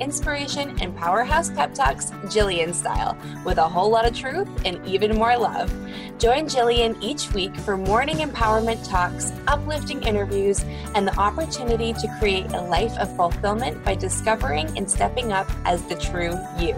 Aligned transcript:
inspiration, 0.00 0.78
and 0.80 0.96
powerhouse 0.96 1.50
pep 1.50 1.74
talks 1.74 2.06
Jillian 2.26 2.74
style, 2.74 3.16
with 3.44 3.58
a 3.58 3.68
whole 3.68 3.90
lot 3.90 4.06
of 4.06 4.16
truth 4.16 4.48
and 4.64 4.84
even 4.86 5.16
more 5.16 5.36
love. 5.36 5.70
Join 6.18 6.46
Jillian 6.46 6.96
each 7.02 7.32
week 7.32 7.56
for 7.56 7.76
morning 7.76 8.16
empowerment 8.16 8.86
talks, 8.88 9.32
uplifting 9.46 10.02
interviews, 10.02 10.64
and 10.94 11.06
the 11.06 11.16
opportunity 11.16 11.92
to 11.92 12.16
create 12.18 12.46
a 12.52 12.60
life 12.60 12.96
of 12.98 13.14
fulfillment 13.16 13.82
by 13.84 13.94
discovering 13.94 14.76
and 14.76 14.90
stepping 14.90 15.32
up 15.32 15.50
as 15.64 15.82
the 15.84 15.96
true 15.96 16.38
you. 16.58 16.74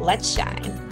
Let's 0.00 0.28
shine. 0.28 0.88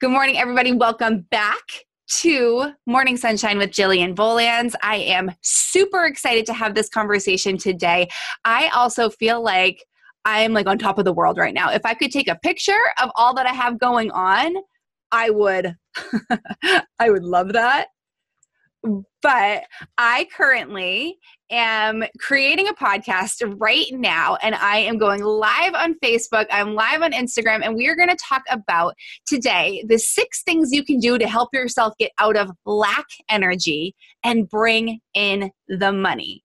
Good 0.00 0.10
morning, 0.10 0.38
everybody. 0.38 0.72
Welcome 0.72 1.26
back 1.30 1.84
to 2.10 2.72
Morning 2.86 3.16
Sunshine 3.16 3.58
with 3.58 3.70
Jillian 3.70 4.14
Bolands. 4.14 4.74
I 4.82 4.96
am 4.96 5.32
super 5.42 6.04
excited 6.04 6.44
to 6.46 6.52
have 6.52 6.74
this 6.74 6.88
conversation 6.88 7.56
today. 7.56 8.08
I 8.44 8.68
also 8.74 9.10
feel 9.10 9.42
like 9.42 9.84
I'm 10.24 10.52
like 10.52 10.66
on 10.66 10.76
top 10.76 10.98
of 10.98 11.04
the 11.04 11.12
world 11.12 11.38
right 11.38 11.54
now. 11.54 11.70
If 11.70 11.86
I 11.86 11.94
could 11.94 12.10
take 12.10 12.28
a 12.28 12.34
picture 12.36 12.72
of 13.02 13.10
all 13.14 13.32
that 13.34 13.46
I 13.46 13.52
have 13.52 13.78
going 13.78 14.10
on, 14.10 14.54
I 15.12 15.30
would 15.30 15.76
I 16.98 17.10
would 17.10 17.24
love 17.24 17.52
that 17.52 17.88
but 18.82 19.64
I 19.98 20.26
currently 20.34 21.18
am 21.50 22.04
creating 22.18 22.68
a 22.68 22.74
podcast 22.74 23.56
right 23.60 23.86
now 23.92 24.36
and 24.42 24.54
I 24.54 24.78
am 24.78 24.98
going 24.98 25.22
live 25.22 25.74
on 25.74 25.96
Facebook. 26.02 26.46
I'm 26.50 26.74
live 26.74 27.02
on 27.02 27.12
Instagram 27.12 27.60
and 27.62 27.74
we 27.74 27.88
are 27.88 27.96
going 27.96 28.08
to 28.08 28.16
talk 28.16 28.42
about 28.48 28.94
today 29.26 29.84
the 29.88 29.98
six 29.98 30.42
things 30.42 30.72
you 30.72 30.84
can 30.84 30.98
do 30.98 31.18
to 31.18 31.28
help 31.28 31.50
yourself 31.52 31.94
get 31.98 32.12
out 32.18 32.36
of 32.36 32.50
lack 32.64 33.06
energy 33.28 33.94
and 34.24 34.48
bring 34.48 35.00
in 35.14 35.50
the 35.68 35.92
money. 35.92 36.42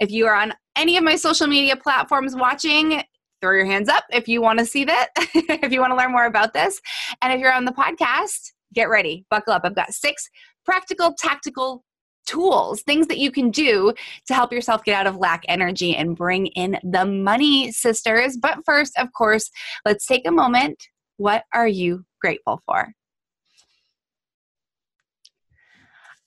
If 0.00 0.10
you 0.10 0.26
are 0.26 0.34
on 0.34 0.54
any 0.74 0.96
of 0.96 1.04
my 1.04 1.16
social 1.16 1.46
media 1.46 1.76
platforms 1.76 2.34
watching, 2.34 3.02
throw 3.40 3.54
your 3.54 3.66
hands 3.66 3.88
up 3.88 4.04
if 4.10 4.26
you 4.26 4.40
want 4.40 4.58
to 4.58 4.66
see 4.66 4.84
that, 4.84 5.10
if 5.16 5.70
you 5.70 5.80
want 5.80 5.92
to 5.92 5.96
learn 5.96 6.12
more 6.12 6.24
about 6.24 6.54
this. 6.54 6.80
And 7.22 7.32
if 7.32 7.40
you're 7.40 7.52
on 7.52 7.66
the 7.66 7.72
podcast, 7.72 8.52
get 8.74 8.88
ready, 8.88 9.24
buckle 9.30 9.52
up. 9.52 9.62
I've 9.64 9.74
got 9.74 9.92
six 9.92 10.28
practical, 10.66 11.14
tactical 11.18 11.84
tools, 12.26 12.82
things 12.82 13.06
that 13.06 13.18
you 13.18 13.30
can 13.30 13.50
do 13.50 13.92
to 14.26 14.34
help 14.34 14.52
yourself 14.52 14.84
get 14.84 14.94
out 14.94 15.06
of 15.06 15.16
lack 15.16 15.44
energy 15.48 15.94
and 15.94 16.16
bring 16.16 16.46
in 16.48 16.78
the 16.82 17.06
money, 17.06 17.70
sisters. 17.70 18.36
But 18.36 18.58
first, 18.66 18.92
of 18.98 19.12
course, 19.12 19.50
let's 19.84 20.06
take 20.06 20.26
a 20.26 20.32
moment. 20.32 20.76
What 21.16 21.44
are 21.54 21.68
you 21.68 22.04
grateful 22.20 22.60
for? 22.66 22.92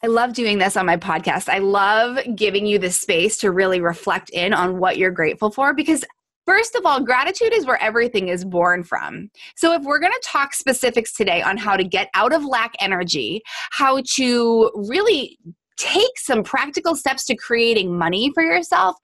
I 0.01 0.07
love 0.07 0.33
doing 0.33 0.59
this 0.59 0.77
on 0.77 0.85
my 0.85 0.95
podcast. 0.95 1.49
I 1.49 1.57
love 1.57 2.19
giving 2.33 2.65
you 2.65 2.79
the 2.79 2.89
space 2.89 3.37
to 3.39 3.51
really 3.51 3.81
reflect 3.81 4.29
in 4.29 4.53
on 4.53 4.79
what 4.79 4.97
you're 4.97 5.11
grateful 5.11 5.51
for 5.51 5.73
because 5.73 6.05
First 6.49 6.73
of 6.73 6.83
all, 6.83 6.99
gratitude 6.99 7.53
is 7.53 7.67
where 7.67 7.79
everything 7.79 8.29
is 8.29 8.43
born 8.43 8.83
from. 8.83 9.29
So, 9.55 9.71
if 9.73 9.83
we're 9.83 9.99
going 9.99 10.13
to 10.13 10.27
talk 10.27 10.55
specifics 10.55 11.13
today 11.13 11.43
on 11.43 11.57
how 11.57 11.77
to 11.77 11.83
get 11.83 12.09
out 12.15 12.33
of 12.33 12.43
lack 12.43 12.73
energy, 12.79 13.43
how 13.69 14.01
to 14.15 14.71
really 14.73 15.37
take 15.77 16.17
some 16.17 16.41
practical 16.41 16.95
steps 16.95 17.25
to 17.25 17.35
creating 17.35 17.95
money 17.95 18.31
for 18.33 18.41
yourself, 18.41 18.95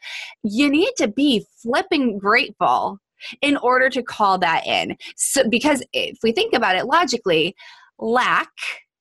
you 0.42 0.72
need 0.72 0.90
to 0.98 1.08
be 1.08 1.46
flipping 1.62 2.18
grateful 2.18 2.98
in 3.44 3.58
order 3.58 3.92
to 3.92 4.02
call 4.02 4.40
that 4.40 4.66
in. 4.66 4.98
So, 5.16 5.48
because 5.48 5.84
if 5.94 6.18
we 6.24 6.32
think 6.32 6.56
about 6.56 6.76
it 6.76 6.88
logically, 6.88 7.56
lack 8.00 8.50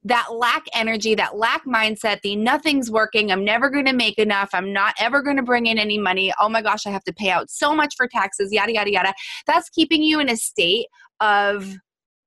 that 0.04 0.28
lack 0.34 0.64
energy, 0.74 1.14
that 1.14 1.36
lack 1.36 1.64
mindset, 1.64 2.20
the 2.22 2.36
nothing's 2.36 2.90
working, 2.90 3.32
I'm 3.32 3.44
never 3.44 3.70
going 3.70 3.86
to 3.86 3.92
make 3.92 4.18
enough, 4.18 4.50
I'm 4.52 4.72
not 4.72 4.94
ever 4.98 5.22
going 5.22 5.36
to 5.36 5.42
bring 5.42 5.66
in 5.66 5.78
any 5.78 5.98
money, 5.98 6.32
oh 6.40 6.48
my 6.48 6.62
gosh, 6.62 6.86
I 6.86 6.90
have 6.90 7.04
to 7.04 7.12
pay 7.12 7.30
out 7.30 7.50
so 7.50 7.74
much 7.74 7.94
for 7.96 8.06
taxes, 8.06 8.52
yada, 8.52 8.72
yada, 8.72 8.92
yada. 8.92 9.14
That's 9.46 9.68
keeping 9.70 10.02
you 10.02 10.20
in 10.20 10.28
a 10.28 10.36
state 10.36 10.86
of 11.20 11.74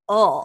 oh, 0.08 0.42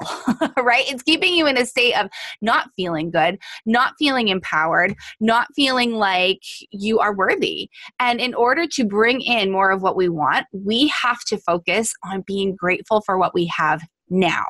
right? 0.61 0.83
It's 0.88 1.03
keeping 1.03 1.33
you 1.33 1.47
in 1.47 1.57
a 1.57 1.66
state 1.66 1.94
of 1.94 2.09
not 2.41 2.69
feeling 2.75 3.09
good, 3.09 3.38
not 3.65 3.94
feeling 3.97 4.27
empowered, 4.27 4.94
not 5.19 5.47
feeling 5.55 5.94
like 5.94 6.41
you 6.71 7.00
are 7.00 7.15
worthy. 7.15 7.69
And 8.00 8.19
in 8.19 8.33
order 8.33 8.67
to 8.73 8.83
bring 8.83 9.21
in 9.21 9.51
more 9.51 9.71
of 9.71 9.81
what 9.81 9.95
we 9.95 10.09
want, 10.09 10.45
we 10.51 10.91
have 11.01 11.21
to 11.27 11.38
focus 11.38 11.94
on 12.03 12.23
being 12.27 12.55
grateful 12.55 13.01
for 13.01 13.17
what 13.17 13.33
we 13.33 13.50
have 13.55 13.81
now. 14.09 14.44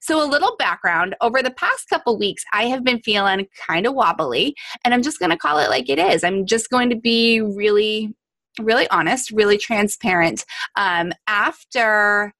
So, 0.00 0.22
a 0.22 0.28
little 0.28 0.56
background 0.56 1.16
over 1.20 1.42
the 1.42 1.50
past 1.50 1.88
couple 1.88 2.18
weeks, 2.18 2.44
I 2.52 2.64
have 2.64 2.84
been 2.84 3.00
feeling 3.00 3.46
kind 3.66 3.86
of 3.86 3.94
wobbly, 3.94 4.54
and 4.84 4.94
I'm 4.94 5.02
just 5.02 5.18
going 5.18 5.30
to 5.30 5.36
call 5.36 5.58
it 5.58 5.70
like 5.70 5.88
it 5.88 5.98
is. 5.98 6.24
I'm 6.24 6.46
just 6.46 6.70
going 6.70 6.90
to 6.90 6.96
be 6.96 7.40
really, 7.40 8.14
really 8.60 8.88
honest, 8.90 9.30
really 9.30 9.58
transparent. 9.58 10.44
Um, 10.76 11.12
after, 11.26 12.34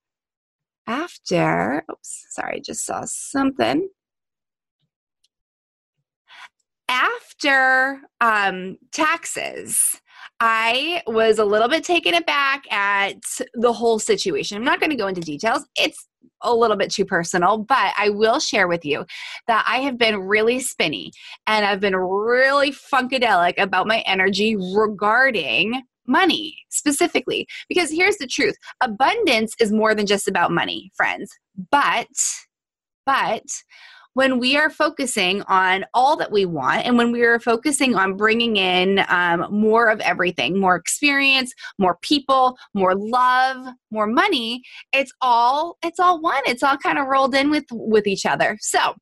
after, 0.87 1.85
oops, 1.91 2.27
sorry, 2.31 2.61
just 2.61 2.85
saw 2.85 3.05
something. 3.05 3.89
After 6.89 8.01
um, 8.21 8.79
taxes, 8.93 10.01
I 10.41 11.03
was 11.07 11.39
a 11.39 11.45
little 11.45 11.69
bit 11.69 11.85
taken 11.85 12.15
aback 12.15 12.71
at 12.73 13.17
the 13.55 13.73
whole 13.73 13.99
situation. 13.99 14.57
I'm 14.57 14.65
not 14.65 14.81
going 14.81 14.91
to 14.91 14.97
go 14.97 15.09
into 15.09 15.21
details. 15.21 15.67
It's 15.77 16.07
a 16.43 16.55
little 16.55 16.77
bit 16.77 16.91
too 16.91 17.05
personal, 17.05 17.59
but 17.59 17.93
I 17.97 18.11
will 18.11 18.41
share 18.41 18.69
with 18.69 18.85
you 18.85 19.05
that 19.47 19.65
I 19.69 19.79
have 19.79 19.99
been 19.99 20.19
really 20.21 20.61
spinny 20.61 21.13
and 21.47 21.65
I've 21.65 21.81
been 21.81 21.97
really 21.97 22.73
funkadelic 22.73 23.55
about 23.59 23.87
my 23.87 24.01
energy 24.01 24.57
regarding 24.57 25.83
money 26.07 26.57
specifically. 26.71 27.47
Because 27.69 27.91
here's 27.91 28.17
the 28.17 28.27
truth 28.27 28.57
abundance 28.83 29.55
is 29.61 29.73
more 29.73 29.95
than 29.95 30.07
just 30.07 30.27
about 30.27 30.51
money, 30.51 30.91
friends. 30.97 31.31
But, 31.71 32.09
but, 33.07 33.43
when 34.19 34.39
we 34.39 34.57
are 34.57 34.71
focusing 34.71 35.43
on 35.43 35.85
all 35.95 36.17
that 36.17 36.33
we 36.33 36.45
want 36.45 36.85
and 36.85 36.99
when 36.99 37.13
we 37.13 37.23
are 37.23 37.39
focusing 37.39 37.95
on 37.95 38.17
bringing 38.17 38.57
in 38.57 39.05
um, 39.09 39.47
more 39.51 39.89
of 39.89 40.01
everything 40.01 40.59
more 40.59 40.77
experience 40.77 41.53
more 41.79 41.97
people 42.03 42.57
more 42.75 42.95
love 42.95 43.57
more 43.91 44.07
money 44.07 44.63
it's 44.93 45.13
all 45.21 45.77
it's 45.83 46.01
all 46.01 46.21
one. 46.21 46.43
It's 46.47 46.63
all 46.63 46.77
kind 46.77 46.99
of 46.99 47.07
rolled 47.07 47.35
in 47.35 47.51
with 47.51 47.65
with 47.71 48.07
each 48.07 48.27
other. 48.27 48.57
So 48.61 48.95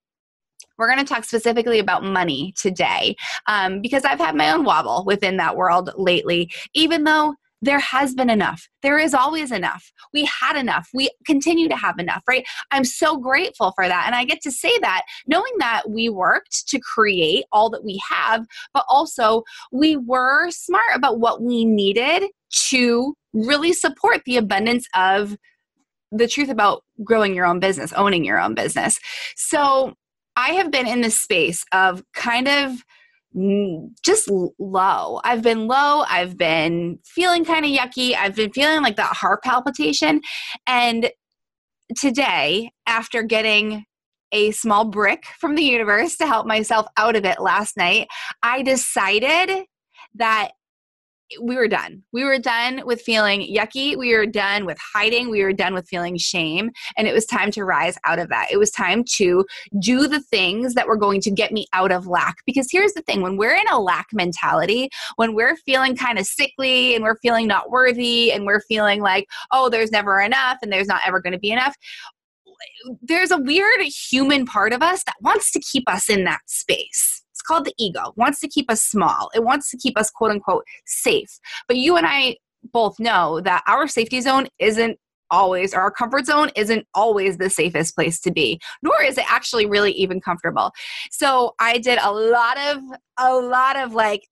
we're 0.79 0.89
going 0.89 1.05
to 1.05 1.13
talk 1.13 1.25
specifically 1.25 1.79
about 1.79 2.05
money 2.05 2.53
today 2.57 3.17
um, 3.47 3.81
because 3.81 4.05
I've 4.05 4.19
had 4.19 4.35
my 4.35 4.53
own 4.53 4.65
wobble 4.65 5.05
within 5.07 5.39
that 5.39 5.57
world 5.57 5.91
lately, 5.97 6.51
even 6.75 7.05
though 7.05 7.35
there 7.63 7.79
has 7.81 8.15
been 8.15 8.31
enough. 8.31 8.69
There 8.83 8.99
is 8.99 9.15
always 9.15 9.51
enough. 9.51 9.91
We 10.13 10.29
had 10.41 10.57
enough. 10.57 10.89
We 10.93 11.11
continue 11.27 11.69
to 11.69 11.77
have 11.77 11.99
enough, 11.99 12.23
right? 12.29 12.45
I'm 12.71 12.85
so 12.85 13.17
grateful 13.17 13.73
for 13.75 13.89
that. 13.89 14.05
And 14.07 14.15
I 14.15 14.25
get 14.25 14.41
to 14.43 14.53
say 14.53 14.79
that 14.81 15.03
knowing 15.27 15.53
that 15.59 15.89
we 15.89 16.09
worked 16.09 16.69
to 16.69 16.79
create 16.81 17.45
all 17.53 17.71
that 17.71 17.85
we 17.85 18.01
have, 18.09 18.47
but 18.75 18.85
also 18.89 19.43
we 19.73 19.97
were 19.97 20.51
smart 20.51 20.95
about 20.95 21.19
what 21.19 21.43
we 21.43 21.65
needed 21.65 22.25
to 22.69 23.15
really 23.33 23.73
support 23.73 24.23
the 24.25 24.37
abundance 24.37 24.87
of 24.95 25.37
the 26.13 26.29
truth 26.29 26.49
about 26.49 26.83
growing 27.05 27.35
your 27.35 27.47
own 27.47 27.61
business, 27.61 27.93
owning 27.95 28.25
your 28.25 28.41
own 28.41 28.55
business. 28.55 28.99
So 29.35 29.95
I 30.37 30.51
have 30.51 30.71
been 30.71 30.87
in 30.87 31.01
this 31.01 31.19
space 31.19 31.65
of 31.73 32.03
kind 32.15 32.49
of 32.49 32.85
just 34.03 34.31
low. 34.59 35.21
I've 35.25 35.43
been 35.43 35.67
low. 35.67 36.05
I've 36.09 36.37
been 36.39 36.99
feeling 37.05 37.45
kind 37.45 37.65
of 37.65 37.71
yucky. 37.71 38.15
I've 38.15 38.35
been 38.35 38.53
feeling 38.53 38.83
like 38.83 38.97
that 38.97 39.15
heart 39.15 39.43
palpitation. 39.43 40.23
And 40.67 41.11
today, 41.99 42.71
after 42.87 43.23
getting 43.23 43.85
a 44.33 44.51
small 44.53 44.85
brick 44.87 45.27
from 45.39 45.55
the 45.55 45.63
universe 45.63 46.17
to 46.17 46.27
help 46.27 46.47
myself 46.47 46.87
out 46.97 47.15
of 47.15 47.25
it 47.25 47.41
last 47.41 47.77
night, 47.77 48.09
I 48.43 48.63
decided 48.63 49.67
that 50.15 50.53
we 51.41 51.57
were 51.57 51.69
done. 51.69 52.03
We 52.13 52.25
were 52.25 52.39
done 52.39 52.83
with 52.85 53.03
feeling 53.03 53.41
yucky. 53.41 53.97
We 53.97 54.15
were 54.15 54.27
done 54.27 54.65
with 54.65 54.79
hiding. 54.95 55.31
We 55.31 55.43
were 55.43 55.53
done 55.53 55.75
with 55.75 55.89
feeling 55.89 56.17
shame. 56.17 56.71
And 56.97 57.09
it 57.09 57.15
was 57.15 57.27
time 57.27 57.51
to 57.53 57.65
rise 57.65 57.97
out 58.05 58.19
of 58.19 58.29
that. 58.29 58.49
It 58.51 58.59
was 58.59 58.71
time 58.71 59.05
to 59.17 59.45
do 59.81 60.07
the 60.07 60.21
things 60.21 60.75
that 60.75 60.87
were 60.87 60.97
going 60.97 61.21
to 61.23 61.31
get 61.31 61.53
me 61.53 61.67
out 61.73 61.93
of 61.93 62.07
lack. 62.07 62.37
Because 62.47 62.69
here's 62.71 62.93
the 62.93 63.03
thing 63.03 63.23
when 63.23 63.37
we're 63.37 63.55
in 63.55 63.69
a 63.69 63.81
lack 63.81 64.07
mentality, 64.13 64.89
when 65.17 65.35
we're 65.35 65.57
feeling 65.57 65.97
kind 65.97 66.19
of 66.19 66.27
sickly 66.27 66.95
and 66.95 67.03
we're 67.03 67.19
feeling 67.19 67.47
not 67.47 67.71
worthy 67.71 68.31
and 68.33 68.47
we're 68.47 68.63
feeling 68.63 69.01
like, 69.01 69.27
oh, 69.53 69.69
there's 69.69 69.91
never 69.91 70.21
enough 70.21 70.59
and 70.63 70.73
there's 70.73 70.89
not 70.89 71.03
ever 71.07 71.21
going 71.21 71.33
to 71.33 71.39
be 71.39 71.51
enough, 71.51 71.75
there's 73.03 73.31
a 73.31 73.39
weird 73.39 73.81
human 73.83 74.47
part 74.47 74.73
of 74.73 74.83
us 74.83 75.03
that 75.05 75.17
wants 75.21 75.51
to 75.53 75.61
keep 75.61 75.89
us 75.89 76.09
in 76.09 76.25
that 76.25 76.41
space 76.47 77.23
called 77.47 77.65
the 77.65 77.75
ego. 77.79 78.09
It 78.09 78.17
wants 78.17 78.41
to 78.41 78.49
keep 78.49 78.71
us 78.71 78.83
small. 78.83 79.31
It 79.35 79.45
wants 79.45 79.71
to 79.71 79.77
keep 79.77 79.99
us 79.99 80.11
quote 80.11 80.31
unquote 80.31 80.65
safe. 80.87 81.39
But 81.69 81.77
you 81.77 81.97
and 81.97 82.07
I 82.07 82.37
both 82.73 82.99
know 82.99 83.41
that 83.43 83.63
our 83.67 83.87
safety 83.87 84.21
zone 84.21 84.49
isn't 84.59 84.99
always 85.31 85.75
or 85.75 85.81
our 85.81 85.91
comfort 85.91 86.27
zone 86.27 86.51
isn't 86.55 86.87
always 86.95 87.37
the 87.39 87.51
safest 87.51 87.95
place 87.95 88.21
to 88.21 88.31
be 88.31 88.61
nor 88.83 89.03
is 89.03 89.19
it 89.19 89.25
actually 89.29 89.67
really 89.67 89.91
even 89.91 90.21
comfortable 90.21 90.71
so 91.11 91.53
i 91.59 91.79
did 91.79 91.99
a 92.01 92.13
lot 92.13 92.57
of 92.59 92.79
a 93.19 93.35
lot 93.35 93.77
of 93.77 93.93
like 93.93 94.23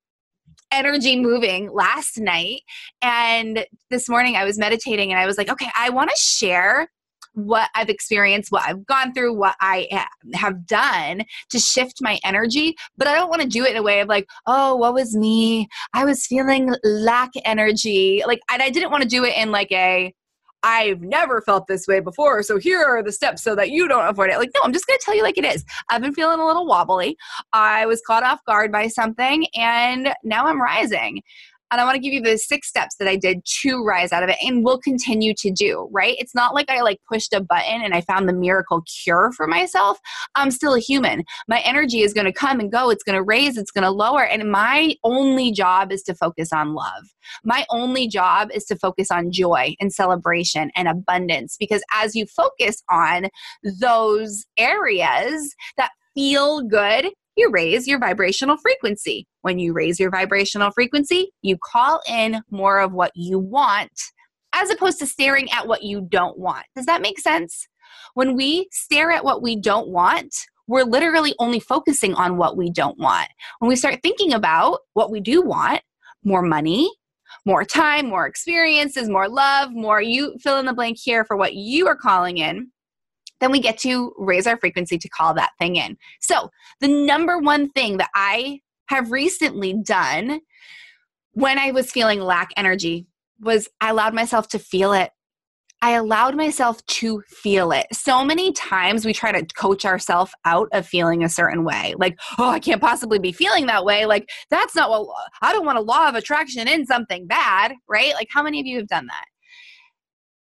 energy 0.71 1.19
moving 1.19 1.69
last 1.73 2.19
night 2.19 2.61
and 3.03 3.67
this 3.91 4.09
morning 4.09 4.37
i 4.37 4.45
was 4.45 4.57
meditating 4.57 5.11
and 5.11 5.21
i 5.21 5.27
was 5.27 5.37
like 5.37 5.49
okay 5.49 5.69
i 5.77 5.91
want 5.91 6.09
to 6.09 6.17
share 6.17 6.89
what 7.35 7.69
I've 7.75 7.89
experienced, 7.89 8.51
what 8.51 8.65
I've 8.67 8.87
gone 8.87 9.13
through, 9.13 9.35
what 9.35 9.57
I 9.61 10.07
have 10.35 10.67
done 10.67 11.25
to 11.51 11.59
shift 11.59 11.99
my 12.01 12.19
energy. 12.25 12.77
But 12.97 13.09
I 13.09 13.15
don't 13.15 13.29
want 13.29 13.43
to 13.43 13.49
do 13.49 13.65
it 13.65 13.73
in 13.73 13.77
a 13.77 13.83
way 13.83 14.01
of 14.01 14.09
like, 14.09 14.27
oh, 14.47 14.77
what 14.77 14.95
was 14.95 15.15
me? 15.15 15.69
I 15.93 16.05
was 16.05 16.27
feeling 16.27 16.75
lack 16.83 17.31
energy. 17.45 18.23
Like, 18.27 18.41
and 18.51 18.63
I 18.63 18.71
didn't 18.71 18.91
want 18.91 19.03
to 19.03 19.09
do 19.09 19.25
it 19.25 19.37
in 19.37 19.51
like 19.51 19.71
a, 19.73 20.15
I've 20.65 21.03
never 21.03 21.43
felt 21.43 21.67
this 21.67 21.87
way 21.87 22.01
before. 22.01 22.43
So 22.43 22.57
here 22.57 22.83
are 22.83 23.03
the 23.03 23.13
steps 23.13 23.43
so 23.43 23.55
that 23.55 23.71
you 23.71 23.87
don't 23.87 24.07
avoid 24.07 24.31
it. 24.31 24.39
Like, 24.39 24.51
no, 24.55 24.63
I'm 24.65 24.73
just 24.73 24.87
going 24.87 24.99
to 24.99 25.05
tell 25.05 25.15
you 25.15 25.23
like 25.23 25.37
it 25.37 25.45
is. 25.45 25.63
I've 25.91 26.01
been 26.01 26.15
feeling 26.15 26.41
a 26.41 26.47
little 26.47 26.67
wobbly. 26.67 27.19
I 27.53 27.85
was 27.85 28.01
caught 28.07 28.25
off 28.25 28.41
guard 28.47 28.73
by 28.73 28.89
something 28.89 29.47
and 29.55 30.15
now 30.25 30.47
I'm 30.47 30.61
rising. 30.61 31.21
And 31.75 31.81
I 31.81 31.85
want 31.85 31.97
to 31.97 32.01
give 32.01 32.13
you 32.13 32.21
the 32.21 32.39
six 32.39 32.69
steps 32.69 32.95
that 33.01 33.09
I 33.09 33.17
did 33.17 33.45
to 33.63 33.83
rise 33.83 34.13
out 34.13 34.23
of 34.23 34.29
it 34.29 34.37
and 34.41 34.65
will 34.65 34.79
continue 34.79 35.35
to 35.39 35.51
do, 35.51 35.89
right? 35.91 36.15
It's 36.21 36.33
not 36.33 36.55
like 36.55 36.71
I 36.71 36.83
like 36.83 37.01
pushed 37.13 37.33
a 37.33 37.41
button 37.41 37.83
and 37.83 37.93
I 37.93 38.01
found 38.03 38.29
the 38.29 38.33
miracle 38.33 38.85
cure 39.03 39.33
for 39.37 39.49
myself. 39.49 39.99
I'm 40.37 40.53
still 40.53 40.77
a 40.77 40.79
human. 40.79 41.25
My 41.49 41.59
energy 41.65 42.03
is 42.03 42.15
going 42.15 42.27
to 42.27 42.33
come 42.33 42.61
and 42.61 42.71
go. 42.71 42.91
It's 42.91 43.03
going 43.03 43.17
to 43.17 43.25
raise, 43.25 43.57
it's 43.57 43.73
going 43.73 43.83
to 43.83 43.91
lower. 43.91 44.25
And 44.25 44.53
my 44.53 44.95
only 45.03 45.51
job 45.51 45.91
is 45.91 46.05
to 46.05 46.15
focus 46.15 46.53
on 46.53 46.75
love. 46.75 47.13
My 47.43 47.67
only 47.71 48.07
job 48.07 48.51
is 48.55 48.67
to 48.67 48.77
focus 48.77 49.11
on 49.11 49.33
joy 49.33 49.75
and 49.81 49.93
celebration 49.93 50.71
and 50.77 50.87
abundance 50.87 51.57
because 51.59 51.83
as 51.93 52.15
you 52.15 52.25
focus 52.27 52.85
on 52.89 53.31
those 53.81 54.45
areas 54.59 55.57
that 55.77 55.91
feel 56.15 56.63
good 56.63 57.11
you 57.37 57.51
raise 57.51 57.87
your 57.87 57.99
vibrational 57.99 58.57
frequency. 58.57 59.27
When 59.43 59.59
you 59.59 59.73
raise 59.73 59.99
your 59.99 60.11
vibrational 60.11 60.71
frequency, 60.71 61.33
you 61.43 61.57
call 61.63 62.01
in 62.09 62.43
more 62.51 62.81
of 62.81 62.93
what 62.93 63.13
you 63.15 63.39
want 63.39 63.91
as 64.55 64.71
opposed 64.71 64.99
to 65.01 65.07
staring 65.07 65.51
at 65.51 65.67
what 65.67 65.83
you 65.83 66.07
don't 66.09 66.39
want. 66.39 66.65
Does 66.77 66.87
that 66.87 67.03
make 67.03 67.19
sense? 67.19 67.67
When 68.15 68.37
we 68.37 68.69
stare 68.71 69.11
at 69.11 69.25
what 69.25 69.43
we 69.43 69.57
don't 69.57 69.89
want, 69.89 70.35
we're 70.67 70.85
literally 70.85 71.35
only 71.39 71.61
focusing 71.61 72.15
on 72.15 72.37
what 72.37 72.57
we 72.57 72.71
don't 72.71 72.99
want. 72.99 73.29
When 73.59 73.69
we 73.69 73.77
start 73.77 74.01
thinking 74.03 74.33
about 74.33 74.79
what 74.95 75.11
we 75.11 75.21
do 75.21 75.43
want, 75.43 75.83
more 76.25 76.43
money, 76.43 76.91
more 77.45 77.65
time, 77.65 78.09
more 78.09 78.27
experiences, 78.27 79.09
more 79.09 79.29
love, 79.29 79.73
more 79.73 80.01
you 80.01 80.37
fill 80.41 80.59
in 80.59 80.67
the 80.67 80.73
blank 80.73 80.99
here 81.01 81.25
for 81.25 81.37
what 81.37 81.55
you 81.55 81.87
are 81.87 81.97
calling 81.97 82.39
in, 82.39 82.71
then 83.41 83.51
we 83.51 83.61
get 83.61 83.79
to 83.79 84.13
raise 84.19 84.47
our 84.47 84.57
frequency 84.57 84.99
to 84.99 85.09
call 85.09 85.35
that 85.35 85.51
thing 85.59 85.77
in. 85.77 85.97
So, 86.21 86.51
the 86.81 86.89
number 86.89 87.39
one 87.39 87.71
thing 87.71 87.99
that 87.99 88.11
I 88.15 88.61
have 88.89 89.11
recently 89.11 89.75
done 89.75 90.41
when 91.33 91.59
I 91.59 91.73
was 91.73 91.91
feeling 91.91 92.21
lack 92.21 92.51
energy 92.57 93.07
was 93.41 93.69
I 93.81 93.91
allowed 93.91 94.15
myself 94.15 94.49
to 94.49 94.59
feel 94.59 94.93
it. 94.93 95.11
I 95.83 95.93
allowed 95.93 96.35
myself 96.35 96.85
to 96.87 97.23
feel 97.29 97.71
it. 97.71 97.87
So 97.93 98.25
many 98.25 98.53
times 98.53 99.05
we 99.05 99.13
try 99.13 99.33
to 99.33 99.45
coach 99.55 99.85
ourselves 99.85 100.33
out 100.47 100.69
of 100.73 100.87
feeling 100.87 101.23
a 101.23 101.29
certain 101.29 101.63
way. 101.63 101.95
Like, 101.99 102.19
oh, 102.39 102.49
I 102.49 102.59
can't 102.59 102.81
possibly 102.81 103.19
be 103.19 103.33
feeling 103.33 103.67
that 103.67 103.85
way. 103.85 104.07
Like, 104.07 104.31
that's 104.49 104.75
not 104.75 104.89
what 104.89 105.07
I 105.43 105.53
don't 105.53 105.67
want 105.67 105.77
a 105.77 105.83
law 105.83 106.09
of 106.09 106.15
attraction 106.15 106.69
in 106.69 106.87
something 106.87 107.27
bad, 107.27 107.75
right? 107.87 108.15
Like, 108.15 108.29
how 108.31 108.43
many 108.43 108.61
of 108.61 108.67
you 108.67 108.79
have 108.79 108.89
done 108.89 109.07
that? 109.09 109.27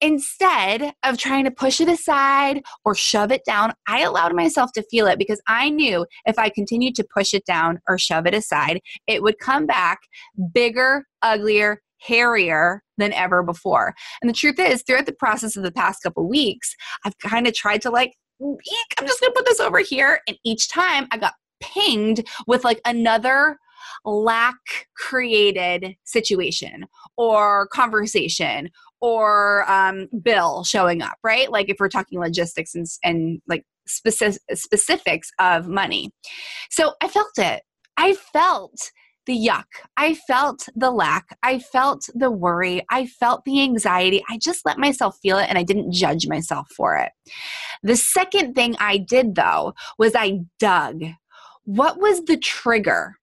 Instead 0.00 0.94
of 1.04 1.18
trying 1.18 1.44
to 1.44 1.50
push 1.50 1.80
it 1.80 1.88
aside 1.88 2.62
or 2.84 2.94
shove 2.94 3.30
it 3.30 3.42
down, 3.44 3.72
I 3.86 4.00
allowed 4.00 4.34
myself 4.34 4.72
to 4.72 4.82
feel 4.84 5.06
it 5.06 5.18
because 5.18 5.40
I 5.46 5.68
knew 5.68 6.06
if 6.24 6.38
I 6.38 6.48
continued 6.48 6.94
to 6.96 7.06
push 7.12 7.34
it 7.34 7.44
down 7.44 7.80
or 7.88 7.98
shove 7.98 8.26
it 8.26 8.34
aside, 8.34 8.80
it 9.06 9.22
would 9.22 9.38
come 9.38 9.66
back 9.66 10.00
bigger, 10.54 11.06
uglier, 11.22 11.82
hairier 11.98 12.82
than 12.96 13.12
ever 13.12 13.42
before. 13.42 13.94
And 14.22 14.28
the 14.28 14.34
truth 14.34 14.58
is, 14.58 14.82
throughout 14.82 15.06
the 15.06 15.12
process 15.12 15.56
of 15.56 15.62
the 15.62 15.72
past 15.72 16.02
couple 16.02 16.26
weeks, 16.28 16.74
I've 17.04 17.18
kind 17.18 17.46
of 17.46 17.54
tried 17.54 17.82
to 17.82 17.90
like, 17.90 18.14
I'm 18.40 18.56
just 19.06 19.20
gonna 19.20 19.34
put 19.34 19.44
this 19.44 19.60
over 19.60 19.80
here. 19.80 20.20
And 20.26 20.38
each 20.44 20.70
time 20.70 21.08
I 21.10 21.18
got 21.18 21.34
pinged 21.60 22.26
with 22.46 22.64
like 22.64 22.80
another 22.86 23.58
lack 24.04 24.54
created 24.96 25.96
situation 26.04 26.86
or 27.16 27.68
conversation 27.68 28.70
or 29.00 29.70
um, 29.70 30.08
bill 30.22 30.64
showing 30.64 31.02
up, 31.02 31.16
right? 31.22 31.50
Like 31.50 31.68
if 31.68 31.76
we're 31.80 31.88
talking 31.88 32.20
logistics 32.20 32.74
and, 32.74 32.86
and 33.02 33.40
like 33.48 33.64
specific, 33.86 34.40
specifics 34.54 35.30
of 35.38 35.68
money. 35.68 36.10
So 36.70 36.94
I 37.02 37.08
felt 37.08 37.38
it. 37.38 37.62
I 37.96 38.14
felt 38.14 38.92
the 39.26 39.36
yuck. 39.36 39.64
I 39.96 40.14
felt 40.14 40.68
the 40.74 40.90
lack. 40.90 41.36
I 41.42 41.58
felt 41.58 42.08
the 42.14 42.30
worry. 42.30 42.84
I 42.90 43.06
felt 43.06 43.44
the 43.44 43.62
anxiety. 43.62 44.24
I 44.30 44.38
just 44.38 44.64
let 44.64 44.78
myself 44.78 45.16
feel 45.22 45.38
it 45.38 45.46
and 45.48 45.58
I 45.58 45.62
didn't 45.62 45.92
judge 45.92 46.26
myself 46.26 46.68
for 46.76 46.96
it. 46.96 47.12
The 47.82 47.96
second 47.96 48.54
thing 48.54 48.76
I 48.80 48.96
did 48.96 49.34
though 49.34 49.74
was 49.98 50.12
I 50.14 50.40
dug. 50.58 51.02
What 51.64 52.00
was 52.00 52.24
the 52.24 52.38
trigger? 52.38 53.16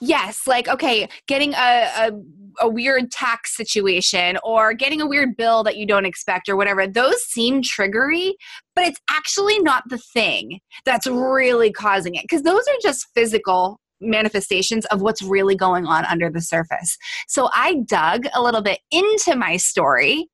Yes, 0.00 0.46
like 0.46 0.66
okay, 0.66 1.08
getting 1.28 1.52
a, 1.54 1.90
a 1.96 2.12
a 2.60 2.68
weird 2.68 3.10
tax 3.10 3.56
situation 3.56 4.38
or 4.42 4.74
getting 4.74 5.00
a 5.00 5.06
weird 5.06 5.36
bill 5.36 5.62
that 5.64 5.76
you 5.76 5.86
don't 5.86 6.04
expect 6.04 6.48
or 6.48 6.56
whatever, 6.56 6.86
those 6.86 7.22
seem 7.22 7.62
triggery, 7.62 8.34
but 8.74 8.84
it's 8.84 9.00
actually 9.10 9.58
not 9.60 9.82
the 9.88 9.98
thing 9.98 10.60
that's 10.84 11.06
really 11.06 11.72
causing 11.72 12.14
it 12.14 12.22
because 12.22 12.42
those 12.42 12.62
are 12.68 12.78
just 12.82 13.06
physical 13.14 13.78
manifestations 14.00 14.84
of 14.86 15.00
what's 15.02 15.22
really 15.22 15.54
going 15.54 15.86
on 15.86 16.04
under 16.06 16.30
the 16.30 16.40
surface. 16.40 16.96
So 17.28 17.48
I 17.54 17.76
dug 17.86 18.26
a 18.34 18.42
little 18.42 18.62
bit 18.62 18.80
into 18.90 19.36
my 19.36 19.56
story, 19.56 20.28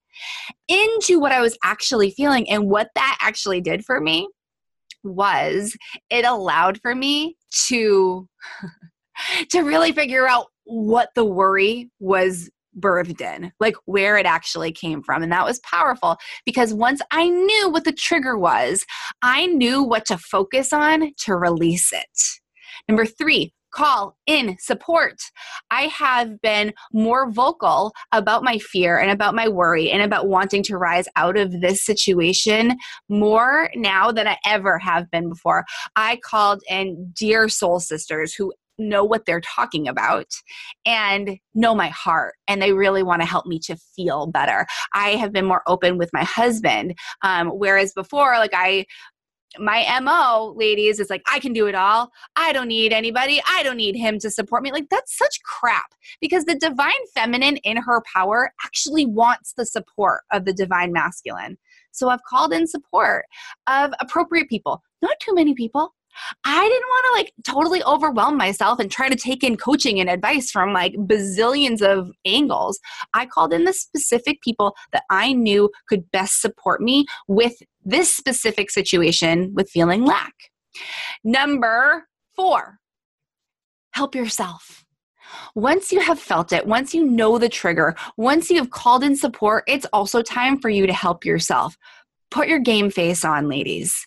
into 0.68 1.20
what 1.20 1.32
I 1.32 1.40
was 1.40 1.56
actually 1.64 2.10
feeling, 2.10 2.50
and 2.50 2.68
what 2.68 2.88
that 2.94 3.18
actually 3.20 3.60
did 3.60 3.84
for 3.84 4.00
me 4.00 4.28
was 5.02 5.76
it 6.10 6.24
allowed 6.24 6.78
for 6.80 6.94
me 6.94 7.36
to 7.68 8.28
to 9.50 9.60
really 9.62 9.92
figure 9.92 10.26
out 10.26 10.46
what 10.70 11.10
the 11.14 11.24
worry 11.24 11.90
was 11.98 12.48
birthed 12.78 13.20
in, 13.20 13.52
like 13.58 13.74
where 13.86 14.16
it 14.16 14.26
actually 14.26 14.70
came 14.70 15.02
from. 15.02 15.22
And 15.22 15.32
that 15.32 15.44
was 15.44 15.58
powerful 15.60 16.16
because 16.46 16.72
once 16.72 17.00
I 17.10 17.28
knew 17.28 17.68
what 17.70 17.84
the 17.84 17.92
trigger 17.92 18.38
was, 18.38 18.84
I 19.22 19.46
knew 19.46 19.82
what 19.82 20.06
to 20.06 20.18
focus 20.18 20.72
on 20.72 21.12
to 21.24 21.34
release 21.34 21.92
it. 21.92 22.18
Number 22.88 23.04
three, 23.04 23.52
call 23.72 24.16
in 24.26 24.56
support. 24.58 25.16
I 25.70 25.82
have 25.82 26.40
been 26.40 26.72
more 26.92 27.30
vocal 27.30 27.92
about 28.12 28.42
my 28.42 28.58
fear 28.58 28.98
and 28.98 29.10
about 29.10 29.34
my 29.34 29.48
worry 29.48 29.90
and 29.90 30.02
about 30.02 30.28
wanting 30.28 30.62
to 30.64 30.76
rise 30.76 31.06
out 31.16 31.36
of 31.36 31.60
this 31.60 31.84
situation 31.84 32.76
more 33.08 33.70
now 33.74 34.10
than 34.12 34.26
I 34.26 34.38
ever 34.46 34.78
have 34.78 35.10
been 35.10 35.28
before. 35.28 35.64
I 35.96 36.18
called 36.24 36.62
in 36.68 37.12
dear 37.16 37.48
soul 37.48 37.80
sisters 37.80 38.34
who 38.34 38.52
know 38.80 39.04
what 39.04 39.26
they're 39.26 39.40
talking 39.40 39.86
about 39.88 40.26
and 40.86 41.38
know 41.54 41.74
my 41.74 41.88
heart 41.88 42.34
and 42.48 42.60
they 42.60 42.72
really 42.72 43.02
want 43.02 43.22
to 43.22 43.26
help 43.26 43.46
me 43.46 43.58
to 43.60 43.76
feel 43.76 44.26
better. 44.26 44.66
I 44.94 45.10
have 45.10 45.32
been 45.32 45.46
more 45.46 45.62
open 45.66 45.98
with 45.98 46.10
my 46.12 46.24
husband 46.24 46.94
um, 47.22 47.48
whereas 47.48 47.92
before 47.92 48.32
like 48.38 48.52
i 48.54 48.86
my 49.58 49.98
mo 50.00 50.54
ladies 50.56 51.00
is 51.00 51.10
like 51.10 51.22
i 51.30 51.40
can 51.40 51.52
do 51.52 51.66
it 51.66 51.74
all. 51.74 52.10
I 52.36 52.52
don't 52.52 52.68
need 52.68 52.92
anybody. 52.92 53.42
I 53.48 53.62
don't 53.62 53.76
need 53.76 53.96
him 53.96 54.18
to 54.20 54.30
support 54.30 54.62
me. 54.62 54.70
Like 54.70 54.88
that's 54.90 55.16
such 55.16 55.42
crap 55.42 55.92
because 56.20 56.44
the 56.44 56.54
divine 56.54 56.92
feminine 57.14 57.56
in 57.58 57.76
her 57.76 58.00
power 58.14 58.52
actually 58.64 59.06
wants 59.06 59.54
the 59.56 59.66
support 59.66 60.22
of 60.32 60.44
the 60.44 60.52
divine 60.52 60.92
masculine. 60.92 61.58
So 61.92 62.08
i've 62.08 62.22
called 62.22 62.52
in 62.52 62.66
support 62.66 63.24
of 63.66 63.92
appropriate 64.00 64.48
people. 64.48 64.82
Not 65.02 65.18
too 65.20 65.34
many 65.34 65.54
people 65.54 65.94
I 66.44 66.68
didn't 66.68 66.88
want 66.88 67.06
to 67.06 67.18
like 67.18 67.32
totally 67.44 67.82
overwhelm 67.84 68.36
myself 68.36 68.78
and 68.78 68.90
try 68.90 69.08
to 69.08 69.16
take 69.16 69.42
in 69.42 69.56
coaching 69.56 70.00
and 70.00 70.08
advice 70.08 70.50
from 70.50 70.72
like 70.72 70.94
bazillions 70.94 71.82
of 71.82 72.10
angles. 72.24 72.78
I 73.14 73.26
called 73.26 73.52
in 73.52 73.64
the 73.64 73.72
specific 73.72 74.40
people 74.42 74.74
that 74.92 75.04
I 75.10 75.32
knew 75.32 75.70
could 75.88 76.10
best 76.10 76.40
support 76.40 76.80
me 76.80 77.06
with 77.28 77.54
this 77.84 78.14
specific 78.14 78.70
situation 78.70 79.52
with 79.54 79.70
feeling 79.70 80.04
lack. 80.04 80.34
Number 81.24 82.06
four, 82.36 82.78
help 83.92 84.14
yourself. 84.14 84.84
Once 85.54 85.92
you 85.92 86.00
have 86.00 86.18
felt 86.18 86.52
it, 86.52 86.66
once 86.66 86.92
you 86.92 87.04
know 87.04 87.38
the 87.38 87.48
trigger, 87.48 87.94
once 88.16 88.50
you 88.50 88.56
have 88.56 88.70
called 88.70 89.04
in 89.04 89.16
support, 89.16 89.64
it's 89.68 89.86
also 89.92 90.22
time 90.22 90.58
for 90.58 90.68
you 90.68 90.86
to 90.86 90.92
help 90.92 91.24
yourself. 91.24 91.76
Put 92.30 92.48
your 92.48 92.58
game 92.58 92.90
face 92.90 93.24
on, 93.24 93.48
ladies. 93.48 94.06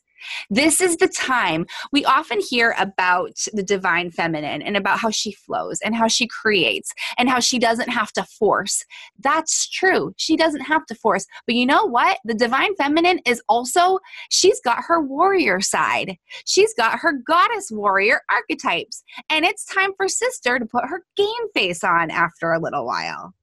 This 0.50 0.82
is 0.82 0.98
the 0.98 1.08
time 1.08 1.66
we 1.92 2.06
often 2.06 2.40
hear 2.40 2.76
about 2.78 3.38
the 3.54 3.64
divine 3.64 4.12
feminine 4.12 4.62
and 4.62 4.78
about 4.78 5.00
how 5.00 5.10
she 5.10 5.32
flows 5.32 5.80
and 5.84 5.96
how 5.96 6.08
she 6.08 6.28
creates 6.28 6.94
and 7.18 7.30
how 7.30 7.40
she 7.40 7.60
doesn't 7.60 7.90
have 7.90 8.12
to 8.14 8.24
force. 8.24 8.86
That's 9.20 9.70
true. 9.70 10.14
She 10.18 10.36
doesn't 10.36 10.62
have 10.62 10.86
to 10.88 10.96
force. 10.96 11.26
But 11.46 11.56
you 11.56 11.66
know 11.66 11.86
what? 11.86 12.20
The 12.26 12.34
divine 12.34 12.76
feminine 12.76 13.20
is 13.26 13.42
also, 13.50 14.00
she's 14.30 14.60
got 14.62 14.84
her 14.88 15.02
warrior 15.02 15.62
side. 15.62 16.18
She's 16.46 16.74
got 16.74 17.00
her 17.00 17.14
goddess 17.14 17.70
warrior 17.72 18.22
archetypes. 18.30 19.04
And 19.30 19.46
it's 19.46 19.66
time 19.66 19.92
for 19.98 20.08
sister 20.08 20.60
to 20.60 20.66
put 20.66 20.86
her 20.86 21.04
game 21.16 21.28
face 21.54 21.84
on 21.84 22.12
after 22.12 22.52
a 22.52 22.60
little 22.60 22.86
while. 22.86 23.34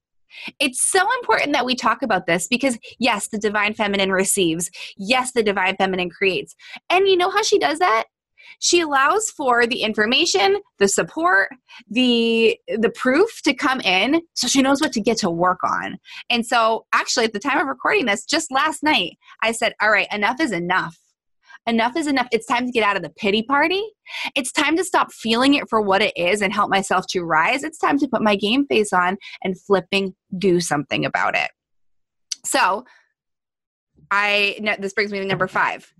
It's 0.59 0.81
so 0.81 1.01
important 1.19 1.53
that 1.53 1.65
we 1.65 1.75
talk 1.75 2.01
about 2.01 2.25
this 2.25 2.47
because, 2.47 2.77
yes, 2.99 3.27
the 3.27 3.37
divine 3.37 3.73
feminine 3.73 4.11
receives. 4.11 4.69
Yes, 4.97 5.31
the 5.31 5.43
divine 5.43 5.75
feminine 5.75 6.09
creates. 6.09 6.55
And 6.89 7.07
you 7.07 7.17
know 7.17 7.29
how 7.29 7.43
she 7.43 7.59
does 7.59 7.79
that? 7.79 8.05
she 8.59 8.81
allows 8.81 9.29
for 9.29 9.65
the 9.65 9.81
information 9.81 10.57
the 10.79 10.87
support 10.87 11.49
the 11.89 12.57
the 12.67 12.89
proof 12.89 13.41
to 13.43 13.53
come 13.53 13.79
in 13.81 14.21
so 14.33 14.47
she 14.47 14.61
knows 14.61 14.81
what 14.81 14.91
to 14.91 15.01
get 15.01 15.17
to 15.17 15.29
work 15.29 15.59
on 15.63 15.97
and 16.29 16.45
so 16.45 16.85
actually 16.93 17.25
at 17.25 17.33
the 17.33 17.39
time 17.39 17.59
of 17.59 17.67
recording 17.67 18.05
this 18.05 18.25
just 18.25 18.51
last 18.51 18.83
night 18.83 19.17
i 19.41 19.51
said 19.51 19.73
all 19.81 19.91
right 19.91 20.07
enough 20.11 20.39
is 20.39 20.51
enough 20.51 20.97
enough 21.67 21.95
is 21.95 22.07
enough. 22.07 22.27
It's 22.31 22.45
time 22.45 22.65
to 22.65 22.71
get 22.71 22.83
out 22.83 22.95
of 22.95 23.03
the 23.03 23.09
pity 23.09 23.43
party. 23.43 23.83
It's 24.35 24.51
time 24.51 24.75
to 24.77 24.83
stop 24.83 25.11
feeling 25.11 25.53
it 25.53 25.69
for 25.69 25.81
what 25.81 26.01
it 26.01 26.15
is 26.17 26.41
and 26.41 26.51
help 26.53 26.69
myself 26.69 27.05
to 27.09 27.21
rise. 27.21 27.63
It's 27.63 27.77
time 27.77 27.97
to 27.99 28.07
put 28.07 28.21
my 28.21 28.35
game 28.35 28.65
face 28.67 28.93
on 28.93 29.17
and 29.43 29.59
flipping 29.61 30.15
do 30.37 30.59
something 30.59 31.05
about 31.05 31.35
it. 31.35 31.49
So, 32.45 32.85
I 34.09 34.75
this 34.79 34.93
brings 34.93 35.11
me 35.11 35.19
to 35.19 35.25
number 35.25 35.47
5. 35.47 35.93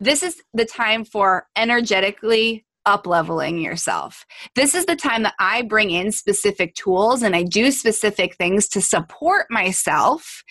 This 0.00 0.22
is 0.22 0.42
the 0.52 0.64
time 0.64 1.04
for 1.04 1.46
energetically 1.56 2.64
up 2.86 3.06
leveling 3.06 3.58
yourself. 3.58 4.26
This 4.54 4.74
is 4.74 4.86
the 4.86 4.96
time 4.96 5.22
that 5.22 5.34
I 5.38 5.62
bring 5.62 5.90
in 5.90 6.12
specific 6.12 6.74
tools 6.74 7.22
and 7.22 7.34
I 7.34 7.42
do 7.42 7.70
specific 7.70 8.36
things 8.36 8.68
to 8.68 8.80
support 8.80 9.46
myself 9.50 10.42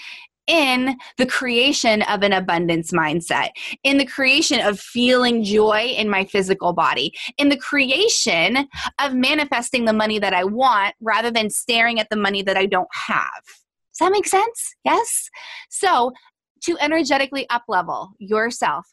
in 0.47 0.97
the 1.17 1.25
creation 1.25 2.01
of 2.03 2.23
an 2.23 2.33
abundance 2.33 2.91
mindset, 2.91 3.49
in 3.83 3.97
the 3.97 4.05
creation 4.05 4.59
of 4.59 4.79
feeling 4.79 5.43
joy 5.43 5.93
in 5.97 6.09
my 6.09 6.25
physical 6.25 6.73
body, 6.73 7.13
in 7.37 7.49
the 7.49 7.57
creation 7.57 8.67
of 8.99 9.13
manifesting 9.13 9.85
the 9.85 9.93
money 9.93 10.19
that 10.19 10.33
I 10.33 10.43
want 10.43 10.95
rather 11.01 11.31
than 11.31 11.49
staring 11.49 11.99
at 11.99 12.09
the 12.09 12.17
money 12.17 12.41
that 12.43 12.57
I 12.57 12.65
don't 12.65 12.89
have. 13.07 13.43
Does 13.45 13.99
that 13.99 14.11
make 14.11 14.27
sense? 14.27 14.75
Yes? 14.83 15.29
So, 15.69 16.11
to 16.65 16.77
energetically 16.79 17.45
uplevel 17.51 18.11
yourself, 18.19 18.87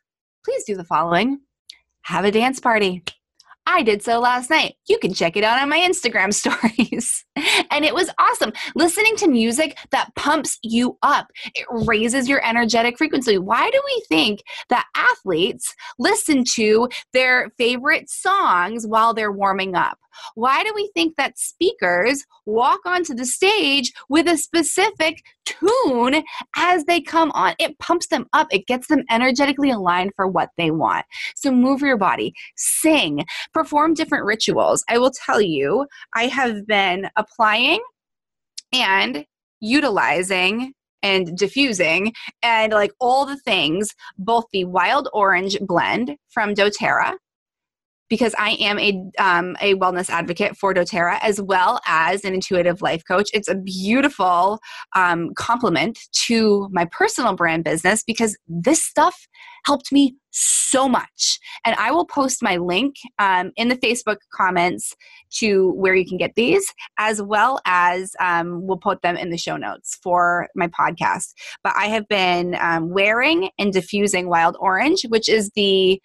please 0.44 0.64
do 0.64 0.76
the 0.76 0.84
following 0.84 1.40
have 2.02 2.24
a 2.24 2.32
dance 2.32 2.60
party. 2.60 3.04
I 3.72 3.82
did 3.82 4.02
so 4.02 4.18
last 4.18 4.50
night. 4.50 4.74
You 4.88 4.98
can 4.98 5.14
check 5.14 5.36
it 5.36 5.44
out 5.44 5.62
on 5.62 5.68
my 5.68 5.78
Instagram 5.78 6.34
stories. 6.34 7.24
and 7.70 7.84
it 7.84 7.94
was 7.94 8.10
awesome. 8.18 8.52
Listening 8.74 9.14
to 9.16 9.28
music 9.28 9.78
that 9.92 10.12
pumps 10.16 10.58
you 10.64 10.98
up, 11.02 11.28
it 11.54 11.66
raises 11.86 12.28
your 12.28 12.44
energetic 12.44 12.98
frequency. 12.98 13.38
Why 13.38 13.70
do 13.70 13.80
we 13.84 14.04
think 14.08 14.42
that 14.70 14.86
athletes 14.96 15.72
listen 16.00 16.42
to 16.54 16.88
their 17.12 17.50
favorite 17.58 18.10
songs 18.10 18.88
while 18.88 19.14
they're 19.14 19.30
warming 19.30 19.76
up? 19.76 19.98
Why 20.34 20.62
do 20.62 20.72
we 20.74 20.90
think 20.94 21.16
that 21.16 21.38
speakers 21.38 22.24
walk 22.46 22.80
onto 22.84 23.14
the 23.14 23.26
stage 23.26 23.92
with 24.08 24.26
a 24.28 24.36
specific 24.36 25.22
tune 25.44 26.22
as 26.56 26.84
they 26.84 27.00
come 27.00 27.30
on? 27.32 27.54
It 27.58 27.78
pumps 27.78 28.08
them 28.08 28.26
up, 28.32 28.48
it 28.50 28.66
gets 28.66 28.88
them 28.88 29.04
energetically 29.10 29.70
aligned 29.70 30.12
for 30.16 30.26
what 30.26 30.50
they 30.56 30.70
want. 30.70 31.04
So 31.36 31.50
move 31.50 31.80
your 31.80 31.96
body, 31.96 32.34
sing, 32.56 33.24
perform 33.52 33.94
different 33.94 34.24
rituals. 34.24 34.84
I 34.88 34.98
will 34.98 35.12
tell 35.12 35.40
you, 35.40 35.86
I 36.14 36.26
have 36.26 36.66
been 36.66 37.08
applying 37.16 37.80
and 38.72 39.24
utilizing 39.60 40.72
and 41.02 41.36
diffusing 41.36 42.12
and 42.42 42.72
like 42.72 42.92
all 43.00 43.24
the 43.24 43.38
things 43.38 43.88
both 44.18 44.44
the 44.52 44.64
wild 44.64 45.08
orange 45.12 45.58
blend 45.60 46.16
from 46.28 46.54
doterra 46.54 47.14
because 48.10 48.34
I 48.36 48.50
am 48.60 48.78
a 48.78 49.02
um, 49.18 49.56
a 49.62 49.74
wellness 49.76 50.10
advocate 50.10 50.56
for 50.56 50.74
doTERRA 50.74 51.18
as 51.22 51.40
well 51.40 51.80
as 51.86 52.24
an 52.24 52.34
intuitive 52.34 52.82
life 52.82 53.02
coach. 53.08 53.30
It's 53.32 53.48
a 53.48 53.54
beautiful 53.54 54.58
um, 54.94 55.30
complement 55.34 55.98
to 56.26 56.68
my 56.72 56.84
personal 56.86 57.34
brand 57.34 57.64
business 57.64 58.02
because 58.02 58.36
this 58.46 58.82
stuff 58.82 59.16
helped 59.64 59.92
me 59.92 60.16
so 60.30 60.88
much. 60.88 61.38
And 61.64 61.74
I 61.76 61.90
will 61.92 62.06
post 62.06 62.42
my 62.42 62.56
link 62.56 62.94
um, 63.18 63.52
in 63.56 63.68
the 63.68 63.76
Facebook 63.76 64.16
comments 64.32 64.94
to 65.38 65.72
where 65.72 65.94
you 65.94 66.06
can 66.06 66.18
get 66.18 66.34
these, 66.34 66.66
as 66.98 67.20
well 67.22 67.60
as 67.66 68.12
um, 68.20 68.66
we'll 68.66 68.78
put 68.78 69.02
them 69.02 69.16
in 69.16 69.30
the 69.30 69.38
show 69.38 69.56
notes 69.56 69.98
for 70.02 70.48
my 70.54 70.68
podcast. 70.68 71.34
But 71.62 71.74
I 71.76 71.86
have 71.86 72.08
been 72.08 72.56
um, 72.60 72.90
wearing 72.90 73.50
and 73.58 73.72
diffusing 73.72 74.28
Wild 74.28 74.56
Orange, 74.60 75.02
which 75.08 75.28
is 75.28 75.50
the 75.54 76.00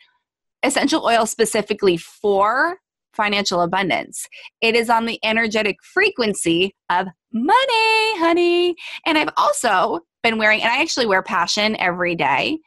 essential 0.65 1.05
oil 1.05 1.25
specifically 1.25 1.98
for 1.98 2.77
financial 3.13 3.62
abundance. 3.62 4.27
It 4.62 4.75
is 4.75 4.89
on 4.89 5.05
the 5.05 5.19
energetic 5.24 5.77
frequency 5.84 6.75
of 6.89 7.07
money, 7.31 8.19
honey. 8.19 8.75
And 9.05 9.17
I've 9.17 9.29
also 9.38 10.01
been 10.24 10.38
wearing, 10.38 10.62
and 10.62 10.72
I 10.72 10.81
actually 10.81 11.05
wear 11.05 11.24
passion 11.24 11.75
every 11.77 12.15
day. 12.15 12.60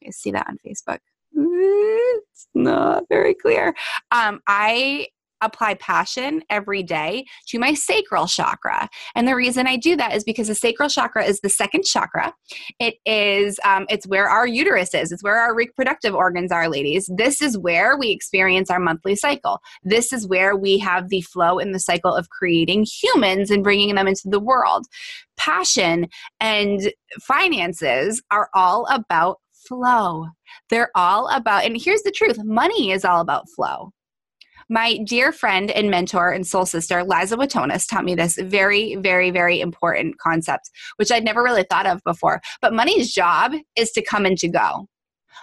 You 0.00 0.12
see 0.12 0.32
that 0.32 0.46
on 0.48 0.58
Facebook. 0.66 0.98
It's 1.34 2.48
not 2.54 3.04
very 3.08 3.34
clear. 3.34 3.74
Um, 4.10 4.40
I 4.46 5.06
apply 5.42 5.74
passion 5.74 6.42
every 6.50 6.82
day 6.82 7.24
to 7.48 7.58
my 7.58 7.74
sacral 7.74 8.26
chakra. 8.26 8.88
And 9.14 9.28
the 9.28 9.36
reason 9.36 9.66
I 9.66 9.76
do 9.76 9.96
that 9.96 10.14
is 10.14 10.24
because 10.24 10.48
the 10.48 10.54
sacral 10.54 10.88
chakra 10.88 11.24
is 11.24 11.40
the 11.40 11.48
second 11.48 11.84
chakra. 11.84 12.32
It 12.78 12.94
is, 13.04 13.58
um, 13.64 13.86
it's 13.88 14.06
where 14.06 14.28
our 14.28 14.46
uterus 14.46 14.94
is, 14.94 15.12
it's 15.12 15.22
where 15.22 15.38
our 15.38 15.54
reproductive 15.54 16.14
organs 16.14 16.52
are, 16.52 16.68
ladies. 16.68 17.10
This 17.16 17.42
is 17.42 17.58
where 17.58 17.96
we 17.96 18.10
experience 18.10 18.70
our 18.70 18.80
monthly 18.80 19.16
cycle. 19.16 19.60
This 19.82 20.12
is 20.12 20.26
where 20.26 20.56
we 20.56 20.78
have 20.78 21.08
the 21.08 21.22
flow 21.22 21.58
in 21.58 21.72
the 21.72 21.80
cycle 21.80 22.14
of 22.14 22.30
creating 22.30 22.86
humans 23.02 23.50
and 23.50 23.64
bringing 23.64 23.94
them 23.94 24.08
into 24.08 24.28
the 24.28 24.40
world. 24.40 24.86
Passion 25.36 26.08
and 26.40 26.92
finances 27.20 28.22
are 28.30 28.48
all 28.54 28.86
about 28.90 29.38
flow. 29.66 30.26
They're 30.70 30.90
all 30.94 31.28
about, 31.28 31.64
and 31.64 31.80
here's 31.80 32.02
the 32.02 32.10
truth 32.10 32.38
money 32.44 32.90
is 32.92 33.04
all 33.04 33.20
about 33.20 33.48
flow. 33.54 33.92
My 34.72 34.96
dear 35.04 35.32
friend 35.32 35.70
and 35.70 35.90
mentor 35.90 36.30
and 36.30 36.46
soul 36.46 36.64
sister, 36.64 37.04
Liza 37.04 37.36
Watonis, 37.36 37.86
taught 37.86 38.06
me 38.06 38.14
this 38.14 38.38
very, 38.40 38.94
very, 38.94 39.30
very 39.30 39.60
important 39.60 40.16
concept, 40.16 40.70
which 40.96 41.12
I'd 41.12 41.26
never 41.26 41.42
really 41.42 41.66
thought 41.68 41.84
of 41.84 42.00
before. 42.04 42.40
But 42.62 42.72
money's 42.72 43.12
job 43.12 43.52
is 43.76 43.90
to 43.90 44.00
come 44.00 44.24
and 44.24 44.38
to 44.38 44.48
go. 44.48 44.88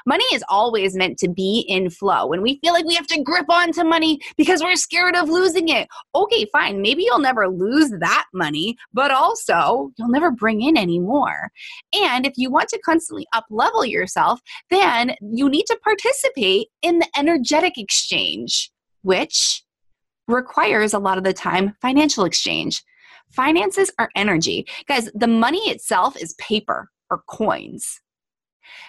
Money 0.07 0.23
is 0.33 0.43
always 0.49 0.95
meant 0.95 1.19
to 1.19 1.29
be 1.29 1.63
in 1.67 1.91
flow. 1.91 2.25
When 2.25 2.41
we 2.41 2.57
feel 2.63 2.73
like 2.73 2.85
we 2.85 2.95
have 2.95 3.05
to 3.05 3.21
grip 3.21 3.45
onto 3.51 3.83
money 3.83 4.19
because 4.35 4.63
we're 4.63 4.75
scared 4.75 5.15
of 5.15 5.29
losing 5.29 5.69
it, 5.69 5.87
okay, 6.15 6.47
fine. 6.51 6.81
Maybe 6.81 7.03
you'll 7.03 7.19
never 7.19 7.47
lose 7.49 7.91
that 7.99 8.25
money, 8.33 8.77
but 8.93 9.11
also 9.11 9.91
you'll 9.99 10.09
never 10.09 10.31
bring 10.31 10.63
in 10.63 10.75
any 10.75 10.97
more. 10.97 11.51
And 11.93 12.25
if 12.25 12.33
you 12.35 12.49
want 12.49 12.69
to 12.69 12.79
constantly 12.79 13.27
up 13.33 13.45
level 13.51 13.85
yourself, 13.85 14.41
then 14.71 15.13
you 15.21 15.49
need 15.49 15.67
to 15.67 15.77
participate 15.83 16.69
in 16.81 16.97
the 16.97 17.07
energetic 17.15 17.77
exchange 17.77 18.71
which 19.09 19.63
requires 20.27 20.93
a 20.93 20.99
lot 20.99 21.17
of 21.17 21.23
the 21.23 21.33
time 21.33 21.75
financial 21.81 22.25
exchange. 22.25 22.83
Finances 23.31 23.89
are 23.97 24.11
energy. 24.15 24.67
Guys, 24.87 25.09
the 25.15 25.25
money 25.25 25.67
itself 25.71 26.15
is 26.15 26.35
paper 26.35 26.91
or 27.09 27.23
coins. 27.27 28.01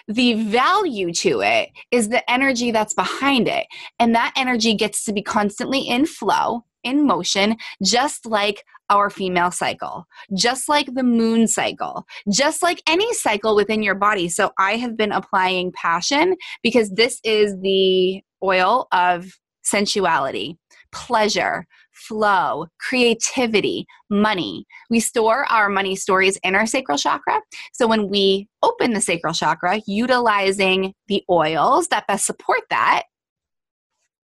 The 0.07 0.35
value 0.35 1.11
to 1.13 1.41
it 1.41 1.69
is 1.89 2.09
the 2.09 2.29
energy 2.29 2.69
that's 2.69 2.93
behind 2.93 3.47
it. 3.47 3.65
And 3.97 4.13
that 4.13 4.31
energy 4.37 4.75
gets 4.75 5.03
to 5.05 5.11
be 5.11 5.23
constantly 5.23 5.79
in 5.79 6.05
flow 6.05 6.65
in 6.83 7.07
motion, 7.07 7.57
just 7.83 8.27
like 8.27 8.63
our 8.91 9.09
female 9.09 9.49
cycle, 9.49 10.05
just 10.37 10.69
like 10.69 10.93
the 10.93 11.03
moon 11.03 11.47
cycle, 11.47 12.05
just 12.31 12.61
like 12.61 12.83
any 12.87 13.11
cycle 13.15 13.55
within 13.55 13.81
your 13.81 13.95
body. 13.95 14.29
So 14.29 14.51
I 14.59 14.73
have 14.73 14.95
been 14.95 15.11
applying 15.11 15.71
passion 15.71 16.35
because 16.61 16.91
this 16.91 17.19
is 17.23 17.59
the 17.61 18.21
oil 18.43 18.87
of 18.91 19.31
sensuality, 19.71 20.57
pleasure, 20.91 21.65
flow, 21.93 22.67
creativity, 22.79 23.85
money. 24.09 24.65
We 24.89 24.99
store 24.99 25.45
our 25.51 25.69
money 25.69 25.95
stories 25.95 26.37
in 26.43 26.55
our 26.55 26.65
sacral 26.65 26.97
chakra. 26.97 27.41
So 27.73 27.87
when 27.87 28.09
we 28.09 28.47
open 28.61 28.93
the 28.93 29.01
sacral 29.01 29.33
chakra, 29.33 29.81
utilizing 29.87 30.93
the 31.07 31.23
oils 31.29 31.87
that 31.87 32.07
best 32.07 32.25
support 32.25 32.61
that, 32.69 33.03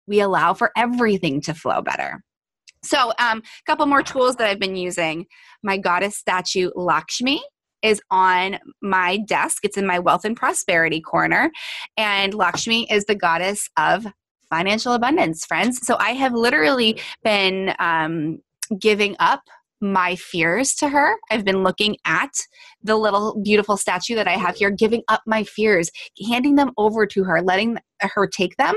we 0.07 0.21
allow 0.21 0.55
for 0.55 0.71
everything 0.77 1.41
to 1.43 1.55
flow 1.55 1.83
better. 1.83 2.23
So, 2.83 3.13
a 3.19 3.25
um, 3.25 3.43
couple 3.67 3.87
more 3.87 4.03
tools 4.03 4.37
that 4.37 4.49
I've 4.49 4.61
been 4.61 4.77
using. 4.77 5.27
My 5.65 5.77
goddess 5.77 6.17
statue, 6.17 6.71
Lakshmi, 6.77 7.43
is 7.83 8.01
on 8.13 8.59
my 8.81 9.17
desk. 9.17 9.65
It's 9.65 9.77
in 9.77 9.87
my 9.87 9.99
wealth 9.99 10.25
and 10.25 10.37
prosperity 10.37 11.01
corner. 11.01 11.51
And 11.97 12.33
Lakshmi 12.33 12.89
is 12.91 13.05
the 13.07 13.17
goddess 13.17 13.69
of 13.77 14.07
financial 14.49 14.95
abundance, 14.95 15.45
friends. 15.45 15.87
So, 15.87 15.97
I 15.99 16.11
have 16.11 16.33
literally 16.33 17.01
been 17.23 17.75
um, 17.79 18.39
giving 18.79 19.17
up 19.19 19.43
my 19.81 20.17
fears 20.17 20.75
to 20.75 20.89
her. 20.89 21.17
I've 21.31 21.45
been 21.45 21.63
looking 21.63 21.97
at 22.07 22.33
the 22.83 22.97
little 22.97 23.41
beautiful 23.43 23.77
statue 23.77 24.15
that 24.15 24.29
I 24.29 24.33
have 24.33 24.57
here, 24.57 24.71
giving 24.71 25.03
up 25.09 25.23
my 25.27 25.45
fears, 25.45 25.91
handing 26.29 26.55
them 26.55 26.73
over 26.79 27.07
to 27.07 27.25
her, 27.25 27.43
letting 27.43 27.77
her 28.01 28.27
take 28.27 28.57
them 28.57 28.75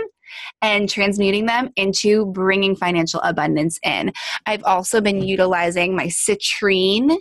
and 0.62 0.90
transmuting 0.90 1.46
them 1.46 1.70
into 1.76 2.28
bringing 2.28 2.76
financial 2.76 3.20
abundance 3.22 3.80
in. 3.84 4.12
I've 4.46 4.64
also 4.64 5.02
been 5.02 5.22
utilizing 5.22 5.96
my 5.96 6.08
citrine 6.08 7.18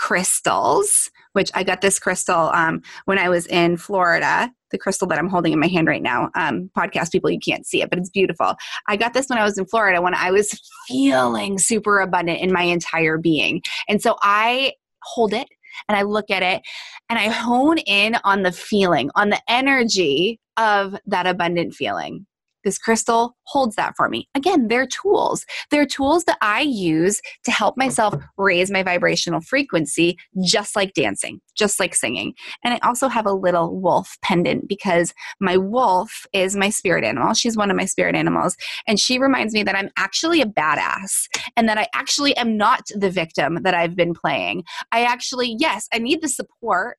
crystals, 0.00 1.10
which 1.34 1.50
I 1.54 1.62
got 1.62 1.82
this 1.82 1.98
crystal 1.98 2.50
um, 2.54 2.80
when 3.04 3.18
I 3.18 3.28
was 3.28 3.46
in 3.46 3.76
Florida. 3.76 4.50
The 4.70 4.78
crystal 4.78 5.06
that 5.08 5.18
I'm 5.18 5.28
holding 5.28 5.52
in 5.52 5.60
my 5.60 5.66
hand 5.66 5.88
right 5.88 6.02
now. 6.02 6.30
Um, 6.34 6.70
podcast 6.78 7.12
people, 7.12 7.28
you 7.28 7.38
can't 7.38 7.66
see 7.66 7.82
it, 7.82 7.90
but 7.90 7.98
it's 7.98 8.08
beautiful. 8.08 8.54
I 8.88 8.96
got 8.96 9.12
this 9.12 9.26
when 9.28 9.38
I 9.38 9.44
was 9.44 9.58
in 9.58 9.66
Florida 9.66 10.00
when 10.00 10.14
I 10.14 10.30
was 10.30 10.58
feeling 10.88 11.58
super 11.58 12.00
abundant 12.00 12.40
in 12.40 12.52
my 12.52 12.62
entire 12.62 13.18
being. 13.18 13.62
And 13.88 14.00
so 14.00 14.16
I 14.22 14.72
hold 15.02 15.34
it 15.34 15.48
and 15.88 15.98
I 15.98 16.02
look 16.02 16.30
at 16.30 16.42
it 16.42 16.62
and 17.10 17.18
I 17.18 17.28
hone 17.28 17.78
in 17.78 18.16
on 18.24 18.42
the 18.42 18.52
feeling, 18.52 19.10
on 19.16 19.28
the 19.28 19.40
energy 19.48 20.40
of 20.56 20.94
that 21.06 21.26
abundant 21.26 21.74
feeling. 21.74 22.26
This 22.64 22.78
crystal 22.78 23.36
holds 23.44 23.76
that 23.76 23.94
for 23.96 24.08
me. 24.08 24.28
Again, 24.34 24.68
they're 24.68 24.86
tools. 24.86 25.46
They're 25.70 25.86
tools 25.86 26.24
that 26.24 26.38
I 26.40 26.60
use 26.60 27.20
to 27.44 27.50
help 27.50 27.76
myself 27.76 28.14
raise 28.36 28.70
my 28.70 28.82
vibrational 28.82 29.40
frequency, 29.40 30.18
just 30.44 30.76
like 30.76 30.94
dancing, 30.94 31.40
just 31.56 31.80
like 31.80 31.94
singing. 31.94 32.34
And 32.64 32.74
I 32.74 32.78
also 32.86 33.08
have 33.08 33.26
a 33.26 33.32
little 33.32 33.80
wolf 33.80 34.16
pendant 34.22 34.68
because 34.68 35.14
my 35.40 35.56
wolf 35.56 36.26
is 36.32 36.56
my 36.56 36.70
spirit 36.70 37.04
animal. 37.04 37.34
She's 37.34 37.56
one 37.56 37.70
of 37.70 37.76
my 37.76 37.86
spirit 37.86 38.14
animals. 38.14 38.56
And 38.86 39.00
she 39.00 39.18
reminds 39.18 39.54
me 39.54 39.62
that 39.62 39.76
I'm 39.76 39.90
actually 39.96 40.40
a 40.42 40.46
badass 40.46 41.26
and 41.56 41.68
that 41.68 41.78
I 41.78 41.86
actually 41.94 42.36
am 42.36 42.56
not 42.56 42.82
the 42.94 43.10
victim 43.10 43.60
that 43.62 43.74
I've 43.74 43.96
been 43.96 44.14
playing. 44.14 44.64
I 44.92 45.04
actually, 45.04 45.56
yes, 45.58 45.88
I 45.92 45.98
need 45.98 46.20
the 46.20 46.28
support. 46.28 46.98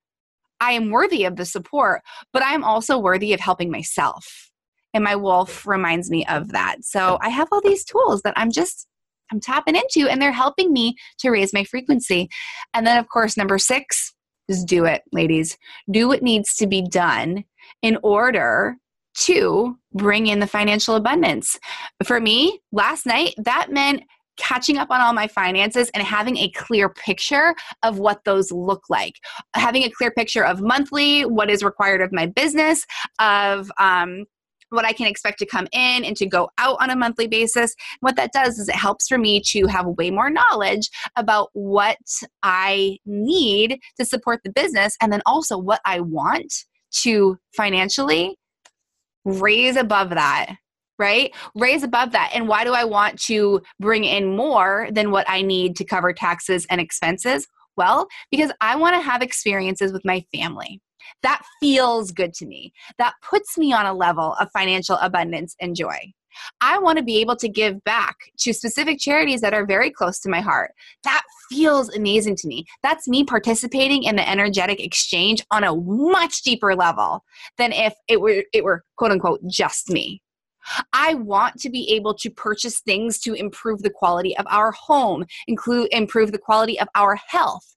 I 0.60 0.74
am 0.74 0.92
worthy 0.92 1.26
of 1.26 1.38
the 1.38 1.46
support, 1.46 2.02
but 2.34 2.44
I'm 2.46 2.64
also 2.64 2.98
worthy 2.98 3.34
of 3.34 3.40
helping 3.40 3.72
myself 3.72 4.51
and 4.94 5.04
my 5.04 5.16
wolf 5.16 5.66
reminds 5.66 6.10
me 6.10 6.26
of 6.28 6.52
that. 6.52 6.78
So 6.84 7.18
i 7.22 7.30
have 7.30 7.48
all 7.52 7.62
these 7.62 7.86
tools 7.86 8.22
that 8.24 8.34
i'm 8.38 8.52
just 8.52 8.88
i'm 9.32 9.40
tapping 9.40 9.76
into 9.76 10.10
and 10.10 10.22
they're 10.22 10.32
helping 10.32 10.74
me 10.74 10.96
to 11.20 11.30
raise 11.30 11.54
my 11.54 11.64
frequency. 11.64 12.30
And 12.74 12.86
then 12.86 12.98
of 12.98 13.10
course 13.10 13.38
number 13.38 13.58
six 13.58 14.14
is 14.48 14.64
do 14.64 14.86
it 14.86 15.02
ladies. 15.12 15.58
Do 15.90 16.08
what 16.08 16.24
needs 16.24 16.56
to 16.56 16.68
be 16.68 16.82
done 16.82 17.46
in 17.82 17.98
order 18.04 18.78
to 19.20 19.78
bring 19.94 20.28
in 20.28 20.40
the 20.40 20.48
financial 20.48 20.96
abundance. 20.96 21.60
For 22.06 22.20
me 22.20 22.60
last 22.72 23.06
night 23.06 23.34
that 23.38 23.72
meant 23.72 24.04
catching 24.38 24.78
up 24.78 24.90
on 24.90 25.02
all 25.02 25.14
my 25.14 25.28
finances 25.28 25.90
and 25.94 26.04
having 26.04 26.38
a 26.38 26.50
clear 26.50 26.90
picture 26.90 27.54
of 27.84 28.00
what 28.00 28.24
those 28.24 28.52
look 28.52 28.84
like. 28.90 29.16
Having 29.56 29.84
a 29.84 29.92
clear 29.92 30.12
picture 30.12 30.44
of 30.44 30.62
monthly 30.62 31.26
what 31.26 31.50
is 31.50 31.64
required 31.64 32.02
of 32.02 32.12
my 32.12 32.26
business 32.26 32.86
of 33.20 33.72
um, 33.78 34.26
what 34.72 34.86
I 34.86 34.94
can 34.94 35.08
expect 35.08 35.40
to 35.40 35.46
come 35.46 35.68
in 35.72 36.04
and 36.04 36.18
to 36.18 36.26
go 36.26 36.50
out 36.58 36.78
on 36.80 36.90
a 36.90 36.96
monthly 36.96 37.28
basis. 37.28 37.76
What 38.00 38.16
that 38.16 38.34
does 38.34 38.58
is 38.58 38.68
it 38.68 38.76
helps 38.76 39.08
for 39.08 39.18
me 39.18 39.42
to 39.48 39.68
have 39.68 39.86
way 39.86 40.10
more 40.10 40.30
knowledge 40.30 40.90
about 41.16 41.50
what 41.54 41.98
I 42.42 42.98
need 43.06 43.80
to 44.00 44.06
support 44.06 44.42
the 44.44 44.52
business 44.52 44.98
and 45.02 45.12
then 45.12 45.22
also 45.26 45.58
what 45.58 45.82
I 45.86 46.00
want 46.00 46.54
to 47.04 47.38
financially 47.56 48.38
raise 49.26 49.76
above 49.76 50.10
that 50.12 50.56
right? 51.00 51.34
Raise 51.56 51.82
above 51.82 52.12
that. 52.12 52.30
And 52.32 52.48
why 52.48 52.64
do 52.64 52.74
I 52.74 52.84
want 52.84 53.20
to 53.24 53.60
bring 53.80 54.04
in 54.04 54.36
more 54.36 54.88
than 54.92 55.10
what 55.10 55.28
I 55.28 55.42
need 55.42 55.76
to 55.78 55.84
cover 55.84 56.14
taxes 56.14 56.68
and 56.70 56.80
expenses? 56.80 57.48
Well, 57.76 58.08
because 58.30 58.52
I 58.62 58.76
want 58.76 58.96
to 58.96 59.02
have 59.02 59.24
experiences 59.24 59.92
with 59.92 60.06
my 60.06 60.24
family. 60.32 60.80
That 61.24 61.42
feels 61.60 62.12
good 62.12 62.34
to 62.36 62.46
me. 62.46 62.74
That 62.98 63.14
puts 63.22 63.58
me 63.58 63.74
on 63.74 63.86
a 63.86 63.94
level 63.94 64.36
of 64.40 64.50
financial 64.52 64.98
abundance 64.98 65.56
and 65.60 65.76
joy. 65.76 66.14
I 66.62 66.80
want 66.80 66.98
to 66.98 67.04
be 67.04 67.20
able 67.20 67.36
to 67.38 67.50
give 67.50 67.84
back 67.84 68.16
to 68.40 68.54
specific 68.54 69.00
charities 69.00 69.42
that 69.42 69.54
are 69.54 69.66
very 69.66 69.92
close 69.92 70.20
to 70.20 70.30
my 70.30 70.42
heart. 70.42 70.72
That 71.04 71.24
feels 71.50 71.94
amazing 71.96 72.38
to 72.38 72.48
me. 72.48 72.66
That's 72.84 73.08
me 73.08 73.24
participating 73.24 74.04
in 74.04 74.16
the 74.16 74.30
energetic 74.30 74.80
exchange 74.80 75.46
on 75.52 75.64
a 75.64 75.76
much 75.76 76.44
deeper 76.44 76.76
level 76.76 77.24
than 77.58 77.74
if 77.74 77.94
it 78.08 78.22
were 78.22 78.44
it 78.54 78.64
were 78.64 78.84
quote 78.96 79.12
unquote 79.12 79.42
just 79.48 79.90
me. 79.90 80.22
I 80.94 81.16
want 81.16 81.60
to 81.62 81.70
be 81.70 81.92
able 81.92 82.14
to 82.16 82.30
purchase 82.30 82.82
things 82.82 83.20
to 83.22 83.34
improve 83.34 83.82
the 83.82 83.90
quality 83.90 84.38
of 84.38 84.46
our 84.50 84.72
home, 84.72 85.26
include 85.48 85.90
improve 85.92 86.32
the 86.32 86.38
quality 86.38 86.80
of 86.80 86.88
our 86.96 87.16
health. 87.28 87.76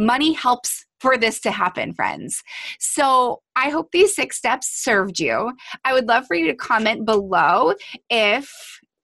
Money 0.00 0.32
helps 0.32 0.86
for 0.98 1.16
this 1.16 1.40
to 1.40 1.50
happen, 1.50 1.92
friends. 1.92 2.42
So 2.78 3.42
I 3.56 3.70
hope 3.70 3.90
these 3.92 4.14
six 4.14 4.36
steps 4.36 4.68
served 4.68 5.18
you. 5.20 5.52
I 5.84 5.92
would 5.92 6.08
love 6.08 6.26
for 6.26 6.34
you 6.34 6.46
to 6.46 6.54
comment 6.54 7.04
below 7.04 7.74
if 8.08 8.50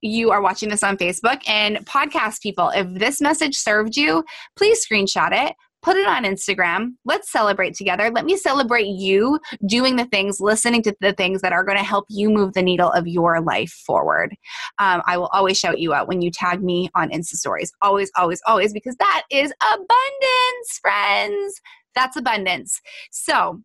you 0.03 0.31
are 0.31 0.43
watching 0.43 0.69
this 0.69 0.83
on 0.83 0.97
Facebook 0.97 1.41
and 1.49 1.85
podcast 1.87 2.43
people. 2.43 2.71
If 2.71 2.87
this 2.95 3.21
message 3.21 3.57
served 3.57 3.97
you, 3.97 4.25
please 4.57 4.87
screenshot 4.87 5.33
it 5.33 5.55
put 5.87 5.97
it 5.97 6.09
on 6.09 6.25
Instagram. 6.25 6.95
Let's 7.05 7.31
celebrate 7.31 7.75
together. 7.75 8.11
Let 8.11 8.25
me 8.25 8.37
celebrate 8.37 8.89
you 8.89 9.39
doing 9.67 9.95
the 9.95 10.07
things, 10.07 10.41
listening 10.41 10.83
to 10.83 10.97
the 11.01 11.13
things 11.13 11.43
that 11.43 11.53
are 11.53 11.63
going 11.63 11.79
to 11.79 11.85
help 11.85 12.07
you 12.09 12.29
move 12.29 12.55
the 12.55 12.63
needle 12.63 12.91
of 12.91 13.07
your 13.07 13.41
life 13.41 13.71
forward. 13.71 14.35
Um, 14.81 15.01
I 15.07 15.17
will 15.17 15.29
always 15.29 15.57
shout 15.57 15.79
you 15.79 15.95
out 15.95 16.09
when 16.09 16.23
you 16.23 16.33
tag 16.33 16.61
me 16.61 16.91
on 16.97 17.11
Insta 17.11 17.37
stories. 17.37 17.73
Always, 17.83 18.11
always, 18.17 18.43
always, 18.49 18.73
because 18.73 18.97
that 18.97 19.23
is 19.31 19.53
abundance, 19.73 20.79
friends. 20.83 21.61
That's 21.95 22.17
abundance. 22.17 22.81
So, 23.13 23.63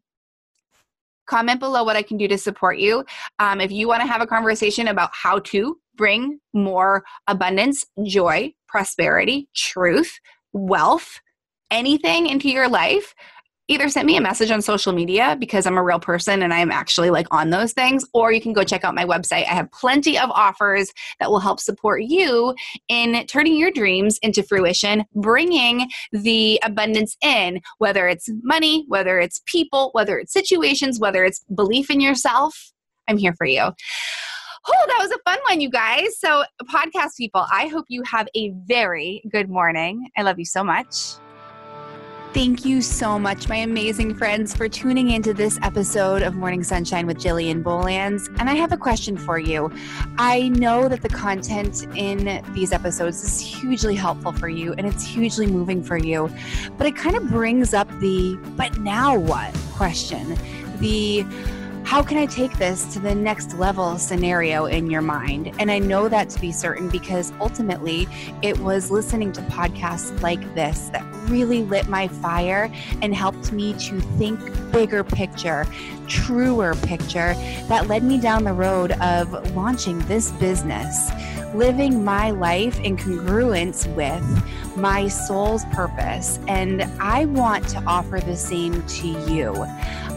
comment 1.26 1.60
below 1.60 1.84
what 1.84 1.96
I 1.96 2.04
can 2.04 2.18
do 2.18 2.28
to 2.28 2.38
support 2.38 2.78
you. 2.78 3.04
Um, 3.40 3.60
if 3.60 3.72
you 3.72 3.88
want 3.88 4.02
to 4.02 4.08
have 4.08 4.22
a 4.22 4.28
conversation 4.28 4.90
about 4.90 5.10
how 5.12 5.40
to 5.40 5.80
bring 5.96 6.40
more 6.54 7.04
abundance, 7.26 7.84
joy, 8.06 8.54
prosperity, 8.68 9.50
truth, 9.56 10.20
wealth, 10.54 11.20
anything 11.72 12.28
into 12.28 12.50
your 12.50 12.70
life, 12.70 13.16
either 13.72 13.88
send 13.88 14.06
me 14.06 14.18
a 14.18 14.22
message 14.22 14.52
on 14.52 14.62
social 14.62 14.92
media 14.92 15.38
because 15.40 15.66
I'm 15.66 15.78
a 15.78 15.84
real 15.84 16.00
person 16.00 16.44
and 16.44 16.54
I'm 16.54 16.72
actually 16.72 17.10
like 17.10 17.28
on 17.32 17.52
those 17.52 17.72
things, 17.72 18.06
or 18.14 18.34
you 18.34 18.42
can 18.42 18.52
go 18.52 18.64
check 18.64 18.84
out 18.84 18.94
my 18.94 19.06
website. 19.06 19.48
I 19.48 19.54
have 19.54 19.72
plenty 19.72 20.20
of 20.20 20.30
offers 20.32 20.92
that 21.22 21.32
will 21.32 21.40
help 21.40 21.62
support 21.62 22.04
you 22.04 22.54
in 22.90 23.26
turning 23.28 23.56
your 23.56 23.72
dreams 23.72 24.20
into 24.22 24.44
fruition, 24.44 25.06
bringing 25.16 25.90
the 26.12 26.60
abundance 26.64 27.16
in, 27.22 27.62
whether 27.78 28.10
it's 28.10 28.30
money, 28.44 28.84
whether 28.90 29.20
it's 29.20 29.42
people, 29.46 29.92
whether 29.94 30.20
it's 30.20 30.34
situations, 30.34 31.00
whether 31.00 31.24
it's 31.24 31.44
belief 31.56 31.90
in 31.90 32.02
yourself. 32.02 32.74
I'm 33.08 33.18
here 33.18 33.34
for 33.38 33.46
you. 33.46 33.62
Oh, 34.68 34.86
that 34.88 34.98
was 35.00 35.12
a 35.12 35.18
fun 35.26 35.40
one, 35.50 35.62
you 35.62 35.70
guys. 35.70 36.20
So, 36.20 36.44
podcast 36.64 37.18
people, 37.18 37.46
I 37.52 37.68
hope 37.68 37.86
you 37.88 38.04
have 38.04 38.28
a 38.36 38.52
very 38.66 39.24
good 39.32 39.50
morning. 39.50 40.10
I 40.18 40.22
love 40.22 40.38
you 40.38 40.46
so 40.46 40.64
much. 40.64 41.16
Thank 42.34 42.64
you 42.64 42.82
so 42.82 43.20
much, 43.20 43.50
my 43.50 43.58
amazing 43.58 44.16
friends, 44.16 44.56
for 44.56 44.70
tuning 44.70 45.12
into 45.12 45.34
this 45.34 45.60
episode 45.64 46.22
of 46.22 46.34
Morning 46.34 46.64
Sunshine 46.64 47.06
with 47.06 47.18
Jillian 47.18 47.62
Bolands. 47.62 48.30
And 48.40 48.50
I 48.50 48.56
have 48.56 48.72
a 48.72 48.78
question 48.78 49.18
for 49.18 49.38
you. 49.38 49.70
I 50.18 50.48
know 50.48 50.88
that 50.88 51.02
the 51.02 51.10
content 51.10 51.86
in 51.94 52.42
these 52.54 52.72
episodes 52.72 53.22
is 53.22 53.38
hugely 53.42 53.96
helpful 53.96 54.32
for 54.32 54.48
you 54.48 54.72
and 54.74 54.88
it's 54.88 55.06
hugely 55.06 55.46
moving 55.46 55.84
for 55.84 55.98
you, 55.98 56.34
but 56.78 56.88
it 56.88 56.96
kind 56.96 57.18
of 57.18 57.28
brings 57.28 57.74
up 57.74 57.90
the 58.00 58.38
but 58.56 58.78
now 58.78 59.18
what 59.18 59.54
question. 59.74 60.38
The 60.80 61.26
how 61.92 62.02
can 62.02 62.18
I 62.18 62.26
take 62.26 62.58
this 62.58 62.86
to 62.94 63.00
the 63.00 63.14
next 63.14 63.56
level 63.56 63.98
scenario 63.98 64.64
in 64.64 64.90
your 64.90 65.02
mind? 65.02 65.54
And 65.60 65.70
I 65.70 65.80
know 65.80 66.08
that 66.08 66.30
to 66.30 66.40
be 66.40 66.54
certain 66.54 66.88
because 66.88 67.34
ultimately 67.42 68.08
it 68.42 68.58
was 68.60 68.92
listening 68.92 69.34
to 69.34 69.42
podcasts 69.42 70.22
like 70.22 70.40
this 70.56 70.88
that 70.94 71.04
really 71.30 71.64
lit 71.64 71.90
my 71.90 72.08
fire 72.08 72.72
and 73.02 73.14
helped 73.14 73.52
me 73.52 73.74
to 73.74 74.00
think 74.18 74.40
bigger 74.72 75.04
picture, 75.04 75.68
truer 76.08 76.76
picture 76.76 77.34
that 77.68 77.88
led 77.88 78.04
me 78.04 78.22
down 78.22 78.46
the 78.46 78.54
road 78.54 78.94
of 79.02 79.54
launching 79.54 80.00
this 80.08 80.32
business, 80.32 81.12
living 81.54 82.06
my 82.06 82.32
life 82.32 82.80
in 82.80 82.96
congruence 82.96 83.86
with 83.96 84.24
my 84.76 85.08
soul's 85.08 85.66
purpose. 85.66 86.40
And 86.48 86.84
I 87.00 87.26
want 87.26 87.68
to 87.70 87.84
offer 87.86 88.20
the 88.20 88.36
same 88.36 88.86
to 88.86 89.08
you. 89.08 89.54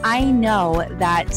I 0.05 0.25
know 0.25 0.87
that 0.93 1.33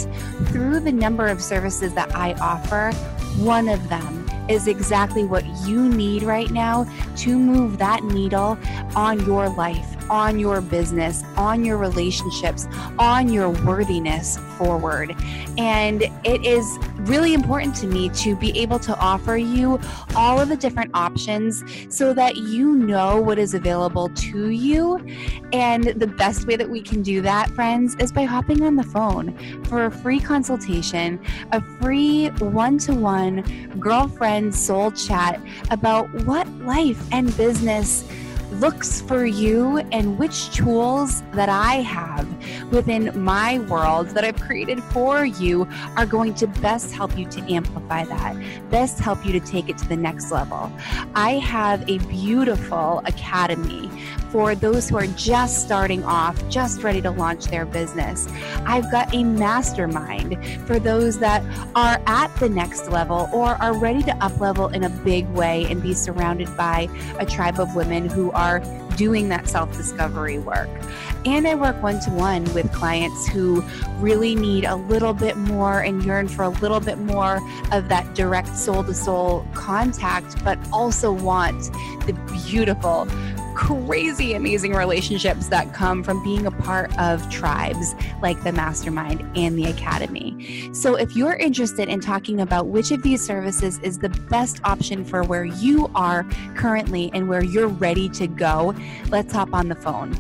through 0.47 0.81
the 0.81 0.91
number 0.91 1.27
of 1.27 1.41
services 1.41 1.93
that 1.93 2.13
I 2.15 2.33
offer, 2.33 2.91
one 3.37 3.69
of 3.69 3.87
them 3.89 4.29
is 4.49 4.67
exactly 4.67 5.23
what 5.23 5.45
you 5.65 5.89
need 5.89 6.23
right 6.23 6.51
now 6.51 6.85
to 7.17 7.37
move 7.37 7.77
that 7.77 8.03
needle 8.03 8.57
on 8.95 9.25
your 9.25 9.49
life 9.49 9.96
on 10.09 10.39
your 10.39 10.61
business, 10.61 11.23
on 11.35 11.63
your 11.65 11.77
relationships, 11.77 12.67
on 12.99 13.29
your 13.29 13.49
worthiness 13.49 14.37
forward. 14.57 15.15
And 15.57 16.03
it 16.23 16.45
is 16.45 16.77
really 17.01 17.33
important 17.33 17.75
to 17.77 17.87
me 17.87 18.09
to 18.09 18.35
be 18.35 18.57
able 18.59 18.79
to 18.79 18.97
offer 18.99 19.37
you 19.37 19.79
all 20.15 20.39
of 20.39 20.49
the 20.49 20.57
different 20.57 20.91
options 20.93 21.63
so 21.89 22.13
that 22.13 22.37
you 22.37 22.75
know 22.75 23.21
what 23.21 23.37
is 23.37 23.53
available 23.53 24.09
to 24.09 24.49
you. 24.49 24.97
And 25.53 25.85
the 25.85 26.07
best 26.07 26.47
way 26.47 26.55
that 26.55 26.69
we 26.69 26.81
can 26.81 27.01
do 27.01 27.21
that, 27.21 27.49
friends, 27.51 27.95
is 27.95 28.11
by 28.11 28.23
hopping 28.23 28.63
on 28.63 28.75
the 28.75 28.83
phone 28.83 29.37
for 29.65 29.85
a 29.85 29.91
free 29.91 30.19
consultation, 30.19 31.19
a 31.51 31.61
free 31.79 32.27
one 32.39 32.77
to 32.79 32.93
one 32.93 33.43
girlfriend 33.79 34.53
soul 34.53 34.91
chat 34.91 35.41
about 35.71 36.11
what 36.25 36.47
life 36.59 37.01
and 37.11 37.35
business 37.37 38.03
looks 38.51 39.01
for 39.01 39.25
you 39.25 39.77
and 39.91 40.17
which 40.17 40.53
tools 40.53 41.21
that 41.31 41.49
I 41.49 41.75
have 41.75 42.27
within 42.71 43.11
my 43.21 43.59
world 43.59 44.09
that 44.09 44.23
I've 44.23 44.39
created 44.39 44.83
for 44.85 45.25
you 45.25 45.67
are 45.95 46.05
going 46.05 46.33
to 46.35 46.47
best 46.47 46.93
help 46.93 47.17
you 47.17 47.25
to 47.25 47.53
amplify 47.53 48.05
that, 48.05 48.35
best 48.69 48.99
help 48.99 49.25
you 49.25 49.31
to 49.33 49.39
take 49.39 49.69
it 49.69 49.77
to 49.79 49.87
the 49.87 49.95
next 49.95 50.31
level. 50.31 50.71
I 51.15 51.33
have 51.39 51.87
a 51.89 51.97
beautiful 51.99 53.01
academy 53.05 53.89
for 54.29 54.55
those 54.55 54.89
who 54.89 54.97
are 54.97 55.07
just 55.07 55.63
starting 55.63 56.03
off, 56.03 56.37
just 56.49 56.83
ready 56.83 57.01
to 57.01 57.11
launch 57.11 57.45
their 57.45 57.65
business. 57.65 58.27
I've 58.65 58.91
got 58.91 59.13
a 59.13 59.23
mastermind 59.23 60.37
for 60.67 60.79
those 60.79 61.19
that 61.19 61.43
are 61.75 62.01
at 62.05 62.35
the 62.37 62.49
next 62.49 62.89
level 62.89 63.29
or 63.33 63.61
are 63.61 63.77
ready 63.77 64.03
to 64.03 64.15
up 64.17 64.39
level 64.39 64.67
in 64.67 64.83
a 64.83 64.89
big 64.89 65.27
way 65.29 65.65
and 65.69 65.81
be 65.81 65.93
surrounded 65.93 66.55
by 66.57 66.89
a 67.19 67.25
tribe 67.25 67.59
of 67.59 67.75
women 67.75 68.09
who 68.09 68.31
are 68.31 68.61
doing 68.97 69.29
that 69.29 69.47
self 69.47 69.71
discovery 69.77 70.39
work. 70.39 70.69
And 71.25 71.47
I 71.47 71.55
work 71.55 71.81
one 71.81 71.99
to 72.01 72.11
one 72.11 72.43
with 72.53 72.71
clients 72.73 73.27
who 73.27 73.63
really 73.99 74.35
need 74.35 74.65
a 74.65 74.75
little 74.75 75.13
bit 75.13 75.37
more 75.37 75.79
and 75.79 76.03
yearn 76.03 76.27
for 76.27 76.43
a 76.43 76.49
little 76.49 76.79
bit 76.79 76.97
more 76.97 77.39
of 77.71 77.87
that 77.87 78.13
direct 78.15 78.55
soul 78.57 78.83
to 78.83 78.93
soul 78.93 79.47
contact, 79.53 80.43
but 80.43 80.59
also 80.73 81.11
want 81.11 81.71
the 82.05 82.13
beautiful 82.45 83.07
crazy 83.57 84.33
amazing 84.33 84.71
relationships 84.73 85.47
that 85.47 85.73
come 85.73 86.03
from 86.03 86.23
being 86.23 86.45
a 86.45 86.51
part 86.51 86.95
of 86.99 87.27
tribes 87.31 87.95
like 88.21 88.41
the 88.43 88.51
Mastermind 88.51 89.19
and 89.35 89.57
the 89.57 89.65
Academy. 89.65 90.69
So, 90.73 90.95
if 90.95 91.15
you're 91.15 91.33
interested 91.33 91.89
in 91.89 91.99
talking 91.99 92.41
about 92.41 92.67
which 92.67 92.91
of 92.91 93.01
these 93.01 93.25
services 93.25 93.79
is 93.79 93.97
the 93.97 94.09
best 94.29 94.61
option 94.63 95.03
for 95.03 95.23
where 95.23 95.43
you 95.43 95.89
are 95.95 96.23
currently 96.55 97.09
and 97.15 97.27
where 97.27 97.43
you're 97.43 97.67
ready 97.67 98.07
to 98.09 98.27
go, 98.27 98.75
let's 99.09 99.33
hop 99.33 99.51
on 99.55 99.69
the 99.69 99.75
phone 99.75 100.15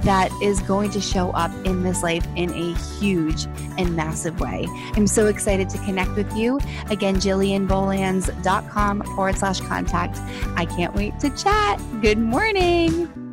that 0.09 0.33
is 0.41 0.61
going 0.61 0.91
to 0.91 1.03
show 1.03 1.33
up 1.33 1.53
in 1.67 1.83
this 1.83 2.03
life 2.03 2.27
in 2.35 2.49
a 2.49 2.75
huge 2.99 3.45
and 3.77 3.95
massive 3.95 4.41
way. 4.41 4.67
I'm 4.95 5.07
so 5.07 5.27
excited 5.27 5.69
to 5.69 5.79
connect 5.85 6.13
with 6.13 6.35
you. 6.35 6.59
Again, 6.89 7.17
jillianbolands.com 7.17 9.03
forward 9.15 9.37
slash 9.37 9.61
contact. 9.61 10.19
I 10.57 10.65
can't 10.65 10.95
wait 10.95 11.21
to 11.21 11.29
chat. 11.37 11.79
Good 12.01 12.19
morning. 12.19 13.28